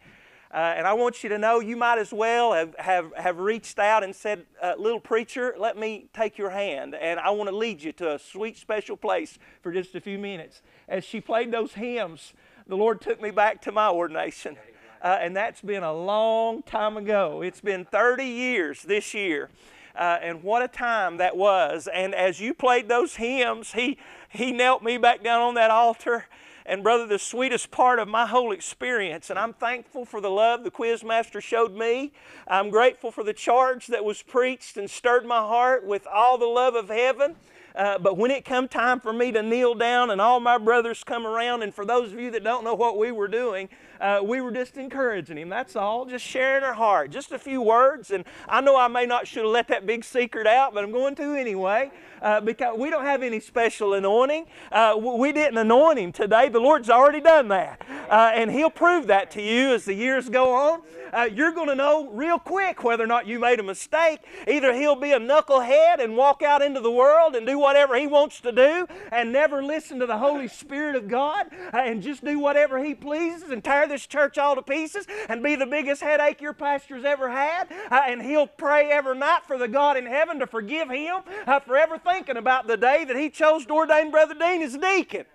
[0.54, 3.80] Uh, and I want you to know you might as well have, have, have reached
[3.80, 6.93] out and said, uh, Little preacher, let me take your hand.
[6.93, 10.20] And I want to lead you to a sweet, special place for just a few
[10.20, 10.62] minutes.
[10.88, 12.34] As she played those hymns,
[12.68, 14.56] the Lord took me back to my ordination.
[15.01, 17.41] Uh, and that's been a long time ago.
[17.41, 19.49] It's been 30 years this year.
[19.95, 21.89] Uh, and what a time that was.
[21.91, 23.97] And as you played those hymns, he,
[24.30, 26.26] he knelt me back down on that altar
[26.66, 30.64] and, brother, the sweetest part of my whole experience, and I'm thankful for the love
[30.64, 32.11] the Quizmaster showed me.
[32.47, 36.45] I'm grateful for the charge that was preached and stirred my heart with all the
[36.45, 37.36] love of heaven.
[37.76, 41.03] Uh, but when it come time for me to kneel down and all my brothers
[41.03, 43.68] come around, and for those of you that don't know what we were doing,
[44.00, 45.50] uh, we were just encouraging him.
[45.50, 48.12] That's all, just sharing our heart, just a few words.
[48.12, 50.91] And I know I may not should have let that big secret out, but I'm
[50.91, 51.91] going to anyway
[52.24, 54.46] uh, because we don't have any special anointing.
[54.72, 56.50] Uh, we didn't anoint him today.
[56.50, 60.30] The Lord's already done that, uh, and He'll prove that to you as the years
[60.30, 60.82] go on.
[61.12, 64.20] Uh, you're going to know real quick whether or not you made a mistake.
[64.48, 68.08] Either He'll be a knucklehead and walk out into the world and do whatever He
[68.08, 72.24] wants to do, and never listen to the Holy Spirit of God, uh, and just
[72.24, 76.01] do whatever He pleases and tear this church all to pieces and be the biggest
[76.01, 77.71] headache your pastor's ever had.
[77.91, 81.59] Uh, and he'll pray every night for the God in heaven to forgive him uh,
[81.59, 85.25] for ever thinking about the day that he chose to ordain Brother Dean as deacon.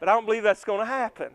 [0.00, 1.30] But I don't believe that's going to happen.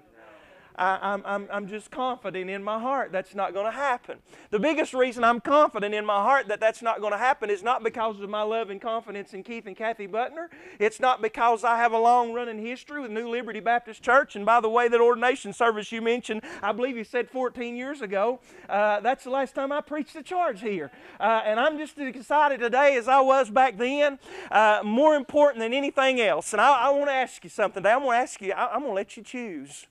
[0.80, 4.20] I, am I'm, I'm just confident in my heart that's not going to happen.
[4.50, 7.62] The biggest reason I'm confident in my heart that that's not going to happen is
[7.62, 10.48] not because of my love and confidence in Keith and Kathy Butner.
[10.80, 14.38] It's not because I have a long running history with New Liberty Baptist Church.
[14.38, 18.02] And by the way, that ordination service you mentioned, I believe you said 14 years
[18.02, 20.92] ago, uh, that's the last time I preached the charge here.
[21.20, 24.18] Uh, and I'm just as excited today as I was back then.
[24.50, 26.54] Uh, more important than anything else.
[26.54, 27.94] And I, I want to ask you something today.
[27.94, 29.86] I'm going to ask you, I, I'm going to let you choose.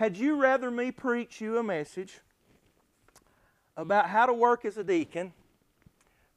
[0.00, 2.20] Had you rather me preach you a message
[3.76, 5.34] about how to work as a deacon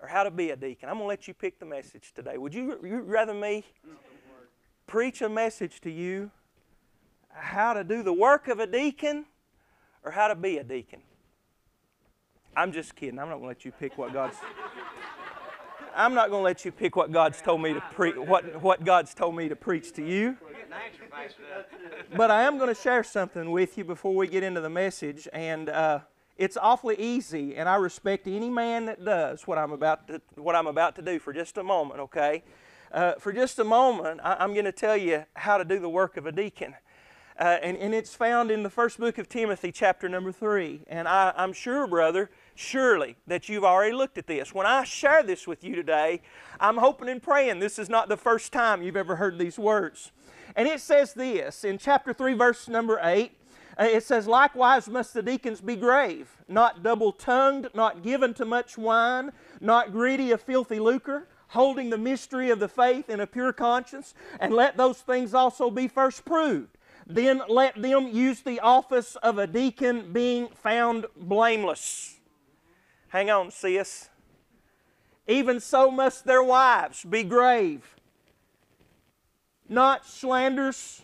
[0.02, 0.90] or how to be a deacon?
[0.90, 2.38] I'm going to let you pick the message today.
[2.38, 3.64] Would you, you rather me
[4.86, 6.30] preach a message to you
[7.30, 9.24] how to do the work of a deacon
[10.04, 11.00] or how to be a deacon?
[12.58, 13.18] I'm just kidding.
[13.18, 14.36] I'm not going to let you pick what God's.
[15.96, 18.16] I'm not going to let you pick what God's told me to preach.
[18.16, 20.38] What what God's told me to preach to you.
[22.16, 25.28] but I am going to share something with you before we get into the message,
[25.34, 26.00] and uh,
[26.38, 30.56] it's awfully easy, and I respect any man that does what I'm about to what
[30.56, 32.00] I'm about to do for just a moment.
[32.00, 32.44] Okay,
[32.92, 35.90] uh, for just a moment, I, am going to tell you how to do the
[35.90, 36.76] work of a deacon.
[37.40, 40.82] Uh, and, and it's found in the first book of Timothy, chapter number three.
[40.88, 44.54] And I, I'm sure, brother, surely that you've already looked at this.
[44.54, 46.22] When I share this with you today,
[46.60, 50.12] I'm hoping and praying this is not the first time you've ever heard these words.
[50.56, 53.32] And it says this in chapter 3, verse number 8.
[53.80, 58.46] Uh, it says, Likewise must the deacons be grave, not double tongued, not given to
[58.46, 63.28] much wine, not greedy of filthy lucre, holding the mystery of the faith in a
[63.28, 66.78] pure conscience, and let those things also be first proved.
[67.06, 72.20] Then let them use the office of a deacon, being found blameless.
[73.14, 74.10] Hang on, sis.
[75.28, 77.94] Even so must their wives be grave
[79.74, 81.02] not slanderous,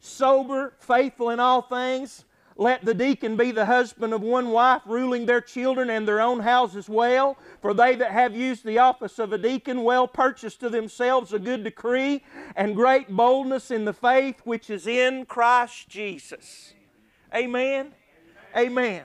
[0.00, 2.24] sober, faithful in all things.
[2.58, 6.40] Let the deacon be the husband of one wife, ruling their children and their own
[6.40, 7.36] houses well.
[7.60, 11.38] For they that have used the office of a deacon well purchase to themselves a
[11.38, 16.72] good decree and great boldness in the faith which is in Christ Jesus.
[17.34, 17.92] Amen.
[18.56, 19.02] Amen.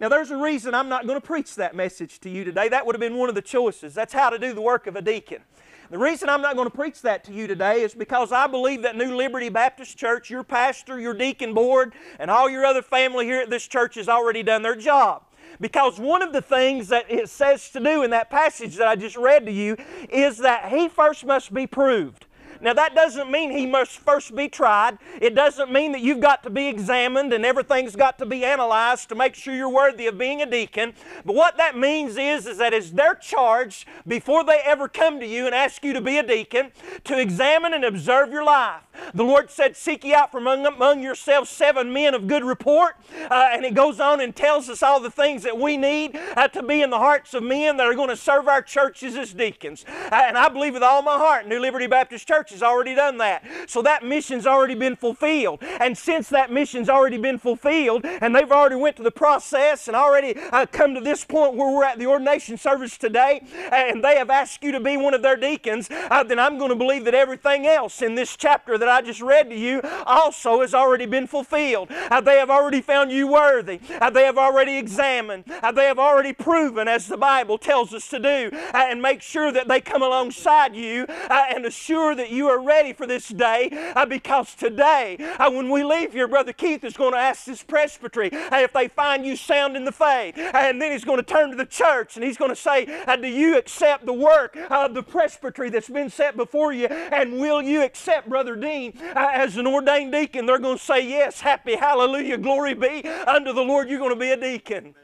[0.00, 2.68] Now, there's a reason I'm not going to preach that message to you today.
[2.68, 3.94] That would have been one of the choices.
[3.94, 5.42] That's how to do the work of a deacon.
[5.90, 8.82] The reason I'm not going to preach that to you today is because I believe
[8.82, 13.24] that New Liberty Baptist Church, your pastor, your deacon board, and all your other family
[13.24, 15.24] here at this church has already done their job.
[15.60, 18.94] Because one of the things that it says to do in that passage that I
[18.94, 19.76] just read to you
[20.10, 22.26] is that he first must be proved.
[22.60, 24.98] Now, that doesn't mean he must first be tried.
[25.20, 29.08] It doesn't mean that you've got to be examined and everything's got to be analyzed
[29.10, 30.94] to make sure you're worthy of being a deacon.
[31.24, 35.26] But what that means is, is that it's their charge before they ever come to
[35.26, 36.72] you and ask you to be a deacon
[37.04, 38.82] to examine and observe your life.
[39.14, 42.96] The Lord said, Seek ye out from among, among yourselves seven men of good report.
[43.30, 46.48] Uh, and it goes on and tells us all the things that we need uh,
[46.48, 49.32] to be in the hearts of men that are going to serve our churches as
[49.32, 49.84] deacons.
[49.88, 53.18] Uh, and I believe with all my heart, New Liberty Baptist Church has already done
[53.18, 53.44] that.
[53.66, 55.60] So that mission's already been fulfilled.
[55.62, 59.96] And since that mission's already been fulfilled, and they've already went to the process and
[59.96, 63.42] already uh, come to this point where we're at the ordination service today,
[63.72, 66.70] and they have asked you to be one of their deacons, uh, then I'm going
[66.70, 70.60] to believe that everything else in this chapter that I just read to you also
[70.60, 71.88] has already been fulfilled.
[71.90, 73.80] Uh, they have already found you worthy.
[74.00, 75.44] Uh, they have already examined.
[75.62, 79.22] Uh, they have already proven, as the Bible tells us to do, uh, and make
[79.22, 83.70] sure that they come alongside you and assure that you are ready for this day
[83.96, 87.62] uh, because today, uh, when we leave here, Brother Keith is going to ask this
[87.64, 90.38] presbytery uh, if they find you sound in the faith.
[90.38, 93.16] And then he's going to turn to the church and he's going to say, uh,
[93.16, 96.86] Do you accept the work of the presbytery that's been set before you?
[96.86, 100.46] And will you accept Brother Dean uh, as an ordained deacon?
[100.46, 103.88] They're going to say, Yes, happy, hallelujah, glory be unto the Lord.
[103.88, 104.94] You're going to be a deacon.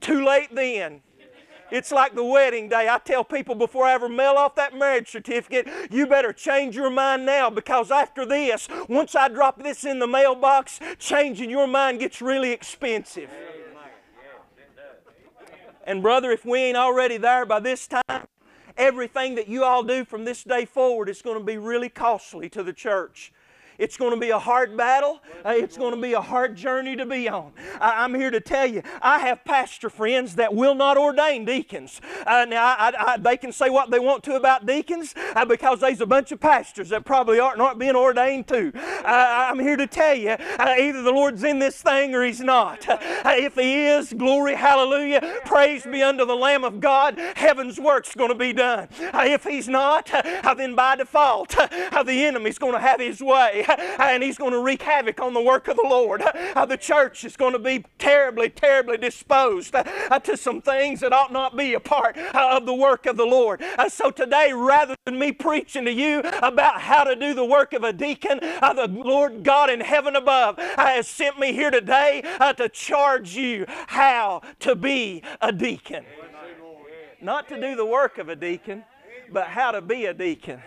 [0.00, 1.02] Too late then.
[1.70, 2.88] It's like the wedding day.
[2.88, 6.90] I tell people before I ever mail off that marriage certificate, you better change your
[6.90, 12.00] mind now because after this, once I drop this in the mailbox, changing your mind
[12.00, 13.30] gets really expensive.
[15.84, 18.26] And brother, if we ain't already there by this time,
[18.76, 22.48] everything that you all do from this day forward is going to be really costly
[22.50, 23.32] to the church.
[23.80, 25.20] It's going to be a hard battle.
[25.44, 27.52] Uh, it's going to be a hard journey to be on.
[27.80, 31.98] I, am here to tell you, I have pastor friends that will not ordain deacons.
[32.26, 35.80] Uh, now, I, I, they can say what they want to about deacons uh, because
[35.80, 38.70] there's a bunch of pastors that probably aren't, aren't being ordained too.
[38.76, 42.40] Uh, I'm here to tell you, uh, either the Lord's in this thing or He's
[42.40, 42.86] not.
[42.86, 42.98] Uh,
[43.36, 48.30] if He is, glory, hallelujah, praise be unto the Lamb of God, heaven's work's going
[48.30, 48.88] to be done.
[49.00, 50.10] if He's not,
[50.56, 53.64] then by default, the enemy's going to have his way.
[53.98, 56.22] and he's going to wreak havoc on the work of the Lord.
[56.70, 61.32] The church is going to be terribly, terribly disposed uh, to some things that ought
[61.32, 63.60] not be a part uh, of the work of the Lord.
[63.60, 67.72] Uh, so today, rather than me preaching to you about how to do the work
[67.72, 72.22] of a deacon, the Lord God in heaven above has sent me here today
[72.56, 76.04] to charge you how to be a deacon.
[77.20, 78.84] Not to do the work of a deacon,
[79.32, 80.60] but how to be a deacon.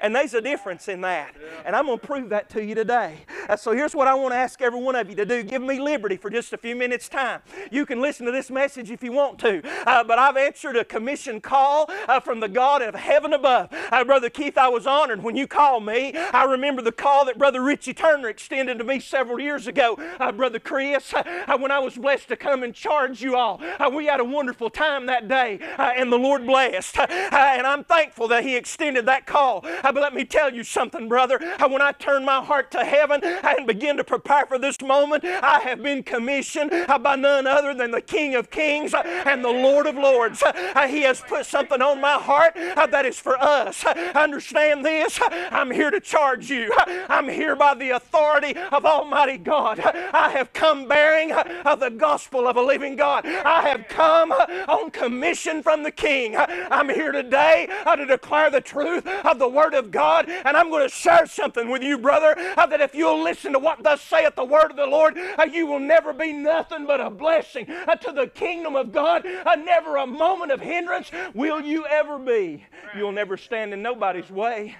[0.00, 1.34] And there's a difference in that.
[1.64, 3.18] And I'm going to prove that to you today.
[3.48, 5.42] Uh, so here's what I want to ask every one of you to do.
[5.42, 7.40] Give me liberty for just a few minutes' time.
[7.70, 9.62] You can listen to this message if you want to.
[9.86, 13.68] Uh, but I've answered a commission call uh, from the God of heaven above.
[13.72, 16.12] Uh, Brother Keith, I was honored when you called me.
[16.16, 19.96] I remember the call that Brother Richie Turner extended to me several years ago.
[20.18, 23.60] Uh, Brother Chris, uh, when I was blessed to come and charge you all.
[23.92, 26.98] we had a wonderful time that day, and the Lord blessed.
[26.98, 29.64] and I'm thankful that He extended that call.
[29.86, 31.38] Uh, but let me tell you something, brother.
[31.60, 35.24] Uh, when I turn my heart to heaven and begin to prepare for this moment,
[35.24, 39.44] I have been commissioned uh, by none other than the King of Kings uh, and
[39.44, 40.42] the Lord of Lords.
[40.42, 43.84] Uh, uh, he has put something on my heart that is for us.
[43.84, 45.20] Understand this?
[45.22, 46.72] I'm here to charge you.
[47.08, 49.78] I'm here by the authority of Almighty God.
[49.78, 53.24] I have come bearing of the gospel of a living God.
[53.24, 56.34] I have come on commission from the King.
[56.36, 60.28] I'm here today to declare the truth of the Word of God.
[60.28, 63.58] And I'm going to share something with you, brother, uh, that if you'll listen to
[63.60, 67.00] what thus saith the word of the Lord, uh, you will never be nothing but
[67.00, 69.24] a blessing uh, to the kingdom of God.
[69.56, 72.64] Never a moment of hindrance will you ever be.
[72.96, 74.76] You'll never stand in nobody's way.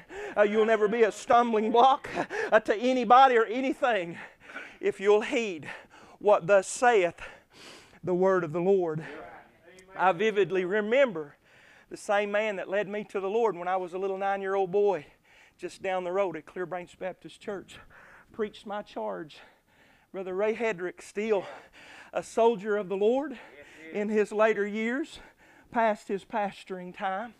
[0.48, 2.08] You'll never be a stumbling block
[2.64, 4.18] to anybody or anything
[4.80, 5.68] if you'll heed
[6.18, 7.20] what thus saith
[8.02, 9.04] the word of the Lord.
[9.96, 11.35] I vividly remember
[11.88, 14.40] the same man that led me to the Lord when I was a little nine
[14.40, 15.06] year old boy
[15.56, 17.78] just down the road at Clear Branch Baptist Church.
[18.32, 19.38] Preached my charge.
[20.12, 21.44] Brother Ray Hedrick, still
[22.12, 23.38] a soldier of the Lord
[23.92, 25.20] in his later years,
[25.70, 27.34] past his pastoring time.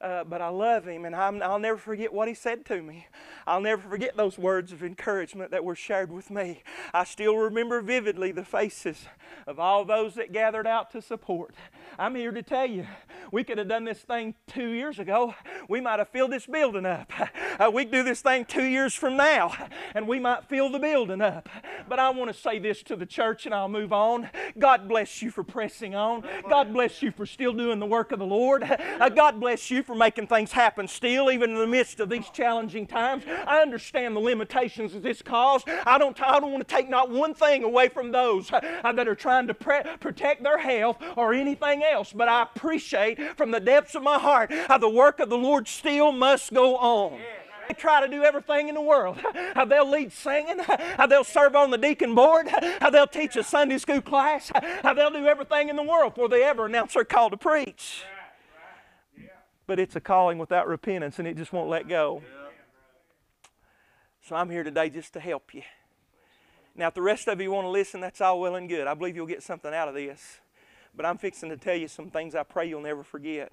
[0.00, 3.06] Uh, but I love him, and I'm, I'll never forget what he said to me.
[3.46, 6.62] I'll never forget those words of encouragement that were shared with me.
[6.94, 9.06] I still remember vividly the faces
[9.46, 11.54] of all those that gathered out to support.
[11.98, 12.86] I'm here to tell you,
[13.30, 15.34] we could have done this thing two years ago.
[15.68, 17.12] We might have filled this building up.
[17.58, 19.52] Uh, we could do this thing two years from now,
[19.94, 21.48] and we might fill the building up.
[21.88, 24.30] But I want to say this to the church, and I'll move on.
[24.58, 26.24] God bless you for pressing on.
[26.48, 28.62] God bless you for still doing the work of the Lord.
[28.62, 32.30] Uh, God bless you for making things happen still, even in the midst of these
[32.30, 33.24] challenging times.
[33.26, 35.64] I understand the limitations of this cause.
[35.84, 39.08] I don't, I don't want to take not one thing away from those uh, that
[39.08, 43.58] are trying to pre- protect their health or anything else, but I appreciate from the
[43.58, 47.18] depths of my heart how the work of the Lord still must go on.
[47.66, 49.18] They try to do everything in the world.
[49.54, 52.46] How they'll lead singing, how they'll serve on the deacon board,
[52.80, 54.52] how they'll teach a Sunday school class,
[54.84, 58.04] how they'll do everything in the world before they ever announce their call to preach.
[59.70, 62.22] But it's a calling without repentance and it just won't let go.
[64.20, 65.62] So I'm here today just to help you.
[66.74, 68.88] Now, if the rest of you want to listen, that's all well and good.
[68.88, 70.40] I believe you'll get something out of this.
[70.92, 73.52] But I'm fixing to tell you some things I pray you'll never forget.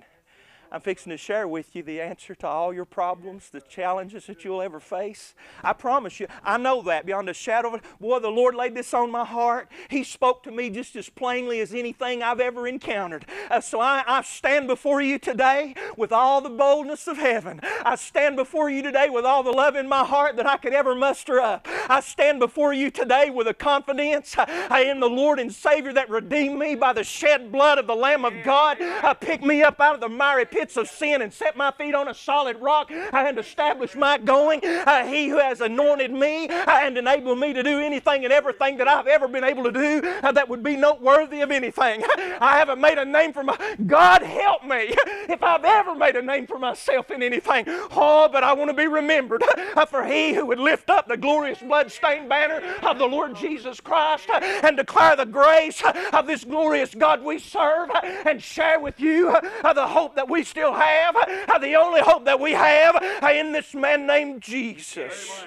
[0.72, 4.44] I'm fixing to share with you the answer to all your problems, the challenges that
[4.44, 5.34] you'll ever face.
[5.64, 8.76] I promise you, I know that beyond a shadow of a boy, the Lord laid
[8.76, 9.70] this on my heart.
[9.90, 13.26] He spoke to me just as plainly as anything I've ever encountered.
[13.50, 17.62] Uh, so I, I stand before you today with all the boldness of heaven.
[17.86, 20.74] I stand before you today with all the love in my heart that I could
[20.74, 21.66] ever muster up.
[21.88, 24.46] I stand before you today with a confidence uh,
[24.86, 28.26] in the Lord and Savior that redeemed me by the shed blood of the Lamb
[28.26, 28.82] of God.
[28.82, 31.94] Uh, picked me up out of the miry pits of sin and set my feet
[31.94, 34.60] on a solid rock and established my going.
[34.64, 38.78] Uh, he who has anointed me uh, and enabled me to do anything and everything
[38.78, 42.04] that I've ever been able to do uh, that would be noteworthy of anything.
[42.42, 43.56] I haven't made a name for my
[43.86, 44.96] God help me
[45.30, 47.66] if I've ever made a name for myself in anything.
[47.68, 49.44] Oh, but I want to be remembered
[49.76, 53.80] uh, for he who would lift up the glorious blood-stained banner of the Lord Jesus
[53.80, 55.84] Christ and declare the grace
[56.14, 57.92] of this glorious God we serve
[58.26, 62.40] and share with you the hope that we still have, uh, the only hope that
[62.40, 65.46] we have uh, in this man named Jesus.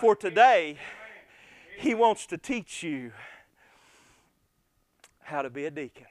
[0.00, 0.78] For today,
[1.78, 3.12] he wants to teach you
[5.20, 6.06] how to be a deacon.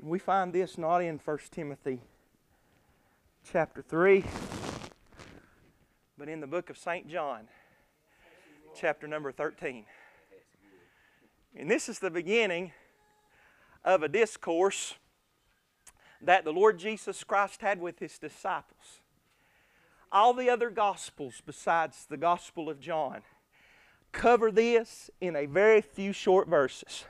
[0.00, 2.00] We find this not in 1 Timothy
[3.50, 4.24] chapter 3,
[6.16, 7.08] but in the book of St.
[7.08, 7.48] John,
[8.78, 9.86] chapter number 13.
[11.56, 12.72] And this is the beginning
[13.84, 14.94] of a discourse
[16.20, 19.00] that the Lord Jesus Christ had with his disciples.
[20.10, 23.22] All the other gospels, besides the Gospel of John,
[24.10, 27.04] cover this in a very few short verses.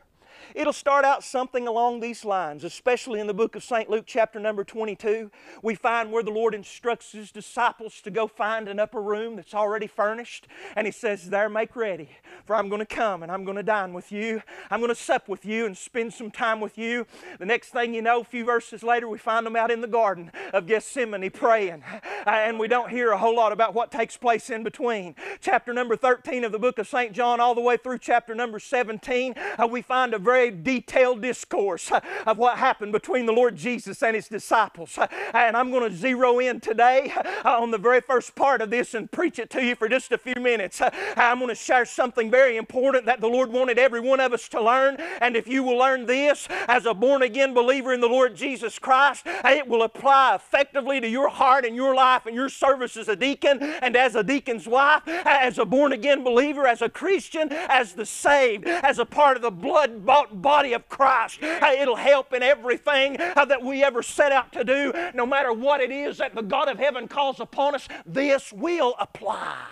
[0.54, 3.88] It'll start out something along these lines, especially in the book of St.
[3.88, 5.30] Luke, chapter number 22.
[5.62, 9.54] We find where the Lord instructs his disciples to go find an upper room that's
[9.54, 10.46] already furnished.
[10.76, 12.10] And he says, There, make ready,
[12.44, 14.42] for I'm going to come and I'm going to dine with you.
[14.70, 17.06] I'm going to sup with you and spend some time with you.
[17.38, 19.86] The next thing you know, a few verses later, we find them out in the
[19.86, 21.82] Garden of Gethsemane praying.
[22.26, 25.14] Uh, and we don't hear a whole lot about what takes place in between.
[25.40, 27.12] Chapter number 13 of the book of St.
[27.12, 31.90] John, all the way through chapter number 17, uh, we find a very detailed discourse
[32.26, 34.98] of what happened between the Lord Jesus and his disciples.
[35.32, 37.14] And I'm going to zero in today
[37.46, 40.18] on the very first part of this and preach it to you for just a
[40.18, 40.82] few minutes.
[41.16, 44.48] I'm going to share something very important that the Lord wanted every one of us
[44.50, 44.96] to learn.
[45.22, 48.78] And if you will learn this as a born again believer in the Lord Jesus
[48.78, 53.08] Christ, it will apply effectively to your heart and your life and your service as
[53.08, 57.48] a deacon and as a deacon's wife, as a born again believer, as a Christian,
[57.50, 61.38] as the saved, as a part of the blood body of Christ.
[61.42, 65.80] It'll help in everything uh, that we ever set out to do, no matter what
[65.80, 67.88] it is that the God of heaven calls upon us.
[68.06, 69.66] This will apply.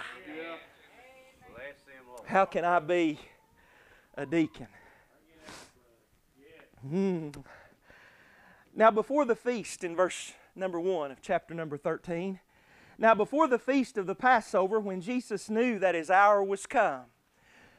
[2.25, 3.21] How can I be
[4.17, 4.67] a deacon?
[6.83, 7.29] Hmm.
[8.75, 12.41] Now, before the feast, in verse number 1 of chapter number 13,
[12.99, 17.07] now before the feast of the Passover, when Jesus knew that his hour was come,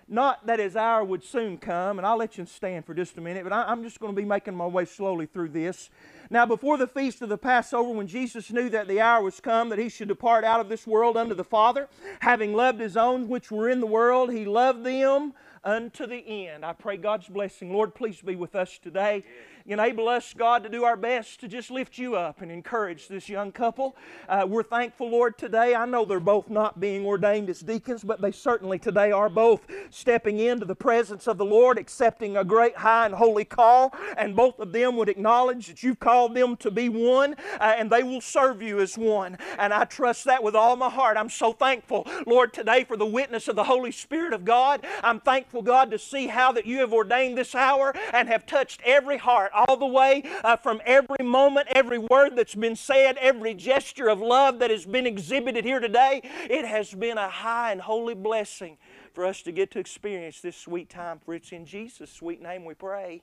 [0.08, 3.22] not that his hour would soon come, and I'll let you stand for just a
[3.22, 5.90] minute, but I, am just going to be making my way slowly through this.
[6.30, 9.70] Now, before the feast of the Passover, when Jesus knew that the hour was come
[9.70, 11.90] that he should depart out of this world unto the Father,
[12.22, 15.34] having loved his own which were in the world, he loved them
[15.64, 16.66] unto the end.
[16.66, 17.74] I pray God's blessing.
[17.74, 19.24] Lord, please be with us today.
[19.68, 23.28] Enable us, God, to do our best to just lift you up and encourage this
[23.28, 23.98] young couple.
[24.30, 25.76] Uh, we're thankful, Lord, today.
[25.76, 29.68] I know they're both not being ordained as deacons, but they certainly today are both
[29.90, 33.94] stepping into the presence of the Lord, accepting a great, high, and holy call.
[34.18, 37.92] And both of them would acknowledge that you've called them to be one, uh, and
[37.92, 39.38] they will serve you as one.
[39.60, 41.18] And I trust that with all my heart.
[41.18, 44.86] I'm so thankful, Lord, today for the witness of the Holy Spirit of God.
[45.04, 48.82] I'm thankful, God, to see how that you have ordained this hour and have touched
[48.86, 53.54] every heart all the way uh, from every moment, every word that's been said, every
[53.54, 56.22] gesture of love that has been exhibited here today.
[56.50, 58.78] It has been a high and holy blessing
[59.14, 61.20] for us to get to experience this sweet time.
[61.26, 63.22] For it's in Jesus' sweet name we pray.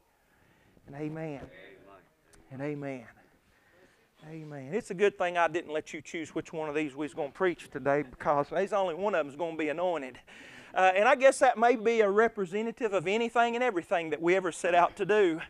[0.86, 1.40] And amen.
[2.50, 3.04] And amen.
[4.30, 4.72] Amen.
[4.72, 7.12] It's a good thing I didn't let you choose which one of these we was
[7.12, 10.18] going to preach today because there's only one of them is going to be anointed.
[10.74, 14.34] Uh, and I guess that may be a representative of anything and everything that we
[14.34, 15.40] ever set out to do.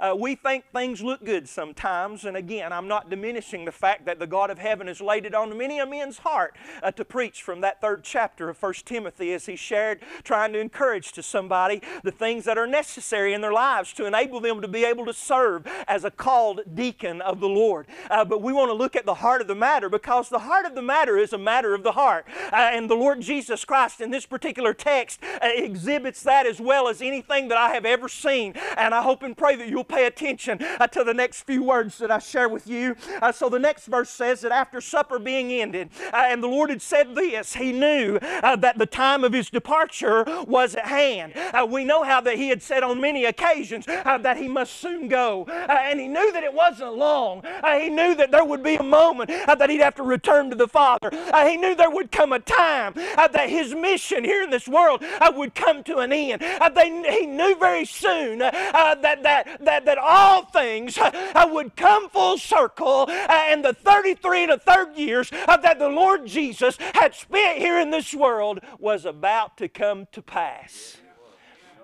[0.00, 4.18] Uh, we think things look good sometimes, and again, I'm not diminishing the fact that
[4.18, 7.42] the God of heaven has laid it on many a man's heart uh, to preach
[7.42, 11.82] from that third chapter of 1 Timothy as he shared, trying to encourage to somebody
[12.02, 15.12] the things that are necessary in their lives to enable them to be able to
[15.12, 17.86] serve as a called deacon of the Lord.
[18.08, 20.64] Uh, but we want to look at the heart of the matter because the heart
[20.64, 22.24] of the matter is a matter of the heart.
[22.50, 26.88] Uh, and the Lord Jesus Christ in this particular text uh, exhibits that as well
[26.88, 28.54] as anything that I have ever seen.
[28.78, 31.98] And I hope and pray that you'll pay attention uh, to the next few words
[31.98, 32.96] that I share with you.
[33.20, 36.70] Uh, so the next verse says that after supper being ended, uh, and the Lord
[36.70, 41.34] had said this, He knew uh, that the time of His departure was at hand.
[41.36, 45.08] Uh, we know how that He had said on many occasions that He must soon
[45.08, 45.44] go.
[45.44, 47.42] and He knew that it wasn't long.
[47.80, 50.68] he knew that there would be a moment that He'd have to return to the
[50.68, 51.10] Father.
[51.48, 55.02] he knew there would come a time that His mission here in this world
[55.34, 56.42] would come to an end.
[56.74, 62.08] They, he knew very soon that, that, that that, that all things uh, would come
[62.08, 66.76] full circle uh, and the 33 and a third years uh, that the Lord Jesus
[66.94, 70.98] had spent here in this world was about to come to pass.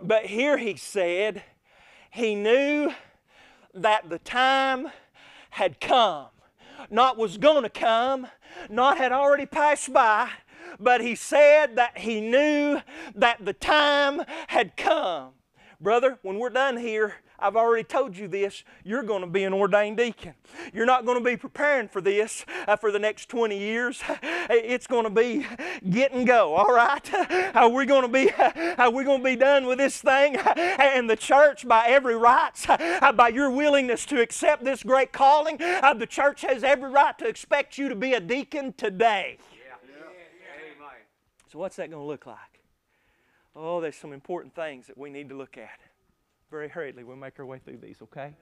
[0.02, 1.42] But here he said,
[2.10, 2.92] he knew
[3.74, 4.88] that the time
[5.50, 6.26] had come.
[6.90, 8.26] Not was going to come,
[8.68, 10.28] not had already passed by,
[10.78, 12.80] but he said that he knew
[13.14, 15.32] that the time had come.
[15.80, 18.64] Brother, when we're done here, I've already told you this.
[18.84, 20.34] You're going to be an ordained deacon.
[20.72, 24.02] You're not going to be preparing for this uh, for the next 20 years.
[24.48, 25.46] It's going to be
[25.90, 27.02] get and go, all right?
[27.56, 31.08] Uh, we're going to be uh, we're going to be done with this thing and
[31.08, 35.94] the church by every right uh, by your willingness to accept this great calling, uh,
[35.94, 39.38] the church has every right to expect you to be a deacon today.
[41.50, 42.36] So what's that going to look like?
[43.54, 45.80] Oh, there's some important things that we need to look at
[46.50, 47.04] very hurriedly.
[47.04, 48.34] We'll make our way through these, okay?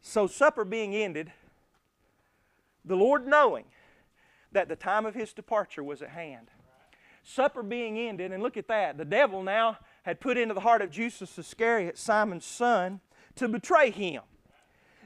[0.00, 1.32] So, supper being ended,
[2.84, 3.64] the Lord knowing
[4.52, 6.50] that the time of his departure was at hand.
[7.22, 8.96] Supper being ended, and look at that.
[8.96, 13.00] The devil now had put into the heart of Judas Iscariot, Simon's son,
[13.34, 14.22] to betray him.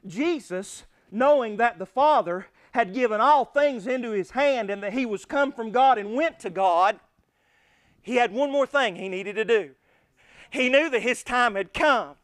[0.06, 5.04] Jesus, knowing that the Father had given all things into his hand and that he
[5.04, 7.00] was come from God and went to God,
[8.00, 9.70] he had one more thing he needed to do.
[10.52, 12.16] He knew that his time had come.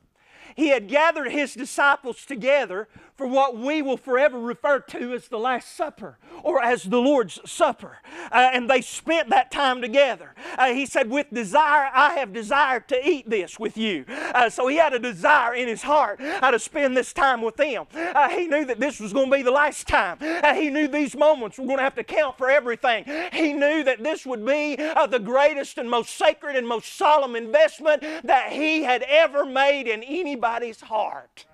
[0.55, 2.89] He had gathered his disciples together
[3.19, 7.41] for what we will forever refer to as the Last Supper or as the Lord's
[7.45, 7.99] Supper.
[8.31, 10.35] Uh, and they spent that time together.
[10.57, 14.05] Uh, he said, With desire, I have desired to eat this with you.
[14.09, 17.57] Uh, so he had a desire in his heart uh, to spend this time with
[17.57, 17.87] them.
[17.93, 20.19] Uh, he knew that this was going to be the last time.
[20.21, 23.05] Uh, he knew these moments were going to have to count for everything.
[23.33, 28.03] He knew that this would be the greatest and most sacred and most solemn investment
[28.23, 31.47] that he had ever made in anybody's heart.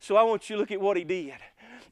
[0.00, 1.34] So I want you to look at what he did.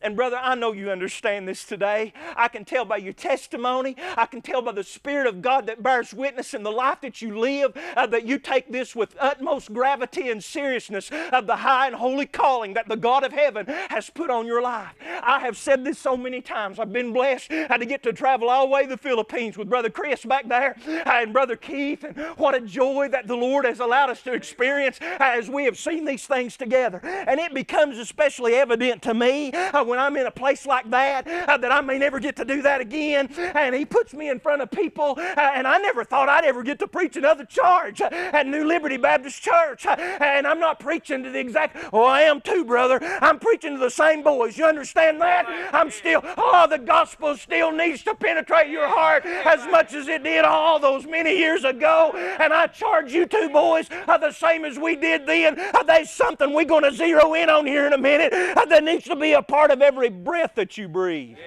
[0.03, 2.13] And brother, I know you understand this today.
[2.37, 3.97] I can tell by your testimony.
[4.17, 7.21] I can tell by the Spirit of God that bears witness in the life that
[7.23, 11.87] you live uh, that you take this with utmost gravity and seriousness of the high
[11.87, 14.95] and holy calling that the God of heaven has put on your life.
[15.23, 16.79] I have said this so many times.
[16.79, 19.57] I've been blessed I had to get to travel all the way to the Philippines
[19.57, 22.05] with Brother Chris back there and Brother Keith.
[22.05, 25.79] And what a joy that the Lord has allowed us to experience as we have
[25.79, 27.01] seen these things together.
[27.03, 31.27] And it becomes especially evident to me uh, when I'm in a place like that,
[31.27, 33.29] uh, that I may never get to do that again.
[33.39, 36.63] And He puts me in front of people, uh, and I never thought I'd ever
[36.63, 39.87] get to preach another charge at New Liberty Baptist Church.
[39.87, 42.99] Uh, And I'm not preaching to the exact, oh, I am too, brother.
[43.21, 44.59] I'm preaching to the same boys.
[44.59, 45.47] You understand that?
[45.73, 50.23] I'm still, oh, the gospel still needs to penetrate your heart as much as it
[50.23, 52.13] did all those many years ago.
[52.15, 55.59] And I charge you two boys uh, the same as we did then.
[55.59, 58.85] Uh, there's something we're going to zero in on here in a minute uh, that
[58.85, 61.39] needs to be a part of every breath that you breathe.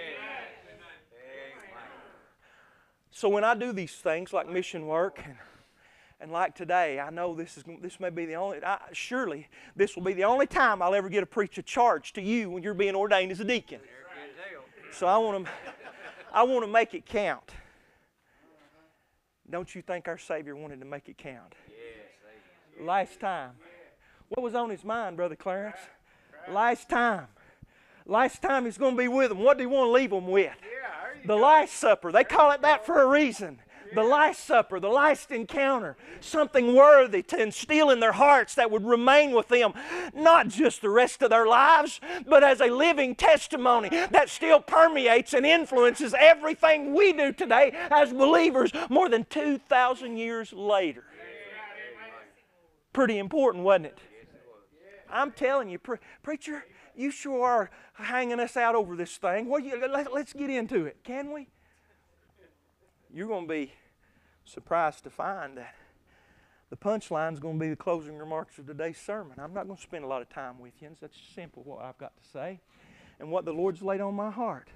[3.11, 5.35] So when I do these things like mission work and
[6.21, 8.63] and like today, I know this is this may be the only.
[8.63, 12.13] I, surely this will be the only time I'll ever get to preach a charge
[12.13, 13.79] to you when you're being ordained as a deacon.
[14.91, 15.51] So I want to,
[16.31, 17.51] I want to make it count.
[19.49, 21.55] Don't you think our Savior wanted to make it count?
[22.79, 23.51] Last time,
[24.29, 25.79] what was on his mind, brother Clarence?
[26.49, 27.27] Last time,
[28.05, 29.39] last time he's going to be with them.
[29.39, 30.53] What do he want to leave them with?
[31.25, 32.11] The Last Supper.
[32.11, 33.59] They call it that for a reason
[33.93, 38.85] the last supper, the last encounter, something worthy to instill in their hearts that would
[38.85, 39.73] remain with them,
[40.13, 45.33] not just the rest of their lives, but as a living testimony that still permeates
[45.33, 51.03] and influences everything we do today as believers more than 2,000 years later.
[52.93, 53.99] Pretty important, wasn't it?
[55.09, 56.63] I'm telling you, pre- preacher,
[56.95, 59.47] you sure are hanging us out over this thing.
[59.47, 61.47] Well, you, let, let's get into it, can we?
[63.13, 63.73] You're going to be
[64.45, 65.75] surprised to find that
[66.69, 69.33] the punchline is going to be the closing remarks of today's sermon.
[69.37, 70.87] I'm not going to spend a lot of time with you.
[70.89, 72.61] It's That's simple what I've got to say
[73.19, 74.69] and what the Lord's laid on my heart.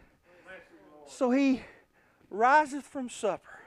[1.07, 1.61] So he
[2.29, 3.59] riseth from supper.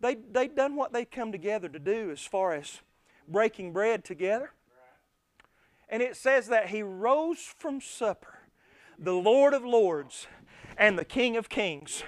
[0.00, 2.80] They, they'd done what they'd come together to do as far as
[3.26, 4.52] breaking bread together.
[5.88, 8.40] And it says that he rose from supper,
[8.98, 10.26] the Lord of Lords
[10.76, 12.02] and the King of Kings.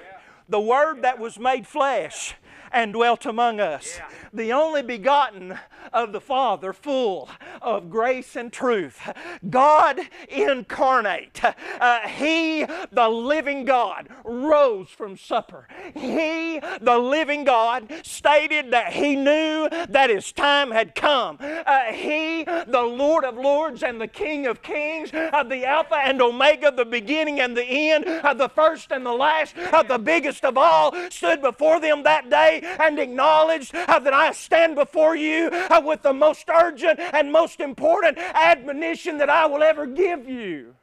[0.49, 2.35] The Word that was made flesh
[2.73, 3.99] and dwelt among us.
[3.99, 4.09] Yeah.
[4.33, 5.59] The only begotten
[5.93, 7.29] of the Father, full
[7.61, 9.11] of grace and truth.
[9.49, 11.41] God incarnate.
[11.81, 15.67] Uh, he, the living God, rose from supper.
[15.95, 21.39] He, the living God, stated that he knew that his time had come.
[21.41, 26.23] Uh, he, the Lord of lords and the King of kings, uh, the Alpha and
[26.23, 30.45] Omega, the beginning and the end, uh, the first and the last, uh, the biggest
[30.45, 35.49] of all, stood before them that day and acknowledged uh, that I stand before you
[35.53, 40.75] uh, with the most urgent and most important admonition that I will ever give you.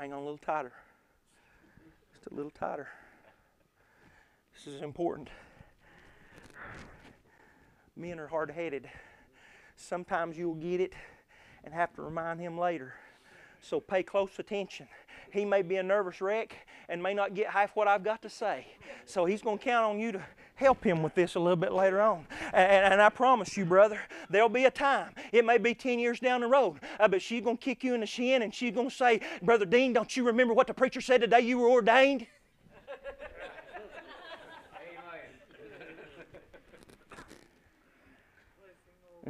[0.00, 0.72] Hang on a little tighter.
[2.14, 2.88] Just a little tighter.
[4.54, 5.28] This is important.
[7.96, 8.88] Men are hard headed.
[9.76, 10.94] Sometimes you'll get it
[11.64, 12.94] and have to remind him later.
[13.60, 14.88] So pay close attention.
[15.32, 16.56] He may be a nervous wreck
[16.88, 18.66] and may not get half what I've got to say.
[19.04, 20.22] So he's going to count on you to
[20.54, 22.26] help him with this a little bit later on.
[22.52, 25.14] And, and I promise you, brother, there'll be a time.
[25.32, 27.94] It may be 10 years down the road, uh, but she's going to kick you
[27.94, 30.74] in the shin and she's going to say, Brother Dean, don't you remember what the
[30.74, 32.26] preacher said today you were ordained?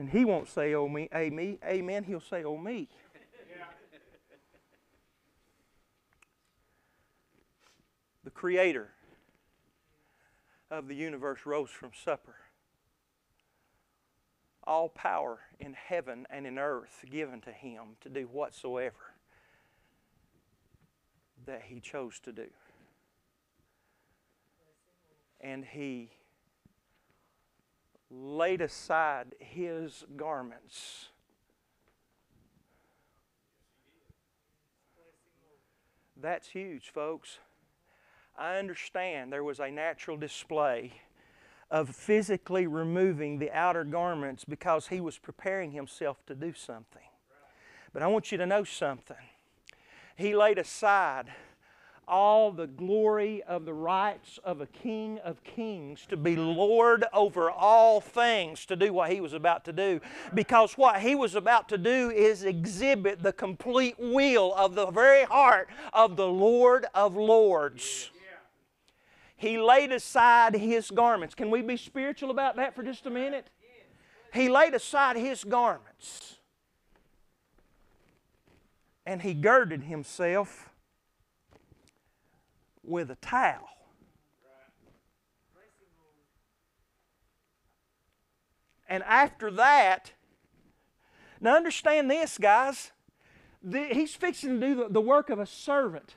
[0.00, 2.04] And he won't say, oh, me, amen, amen.
[2.04, 2.88] He'll say, oh, me.
[8.24, 8.88] The creator
[10.70, 12.36] of the universe rose from supper.
[14.64, 19.12] All power in heaven and in earth given to him to do whatsoever
[21.44, 22.46] that he chose to do.
[25.42, 26.10] And he
[28.10, 31.08] laid aside his garments.
[36.20, 37.38] That's huge, folks.
[38.36, 40.92] I understand there was a natural display
[41.70, 47.02] of physically removing the outer garments because he was preparing himself to do something.
[47.92, 49.16] But I want you to know something.
[50.16, 51.26] He laid aside
[52.10, 57.50] all the glory of the rights of a king of kings to be Lord over
[57.50, 60.00] all things to do what he was about to do.
[60.34, 65.24] Because what he was about to do is exhibit the complete will of the very
[65.24, 68.10] heart of the Lord of Lords.
[69.36, 71.34] He laid aside his garments.
[71.34, 73.48] Can we be spiritual about that for just a minute?
[74.34, 76.36] He laid aside his garments
[79.06, 80.69] and he girded himself
[82.82, 83.68] with a towel.
[88.88, 90.12] And after that,
[91.40, 92.90] now understand this, guys.
[93.62, 96.16] The, he's fixing to do the, the work of a servant,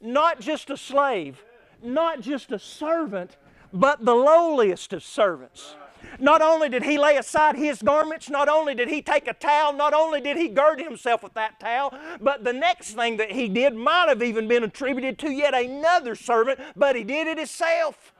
[0.00, 1.42] not just a slave,
[1.82, 3.36] not just a servant,
[3.72, 5.76] but the lowliest of servants.
[6.18, 9.72] Not only did he lay aside his garments, not only did he take a towel,
[9.72, 13.48] not only did he gird himself with that towel, but the next thing that he
[13.48, 18.12] did might have even been attributed to yet another servant, but he did it himself.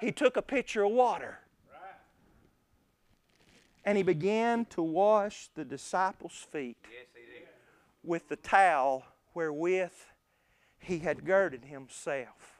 [0.00, 1.38] He took a pitcher of water.
[3.84, 6.76] And he began to wash the disciples' feet
[8.04, 9.92] with the towel wherewith
[10.78, 12.59] he had girded himself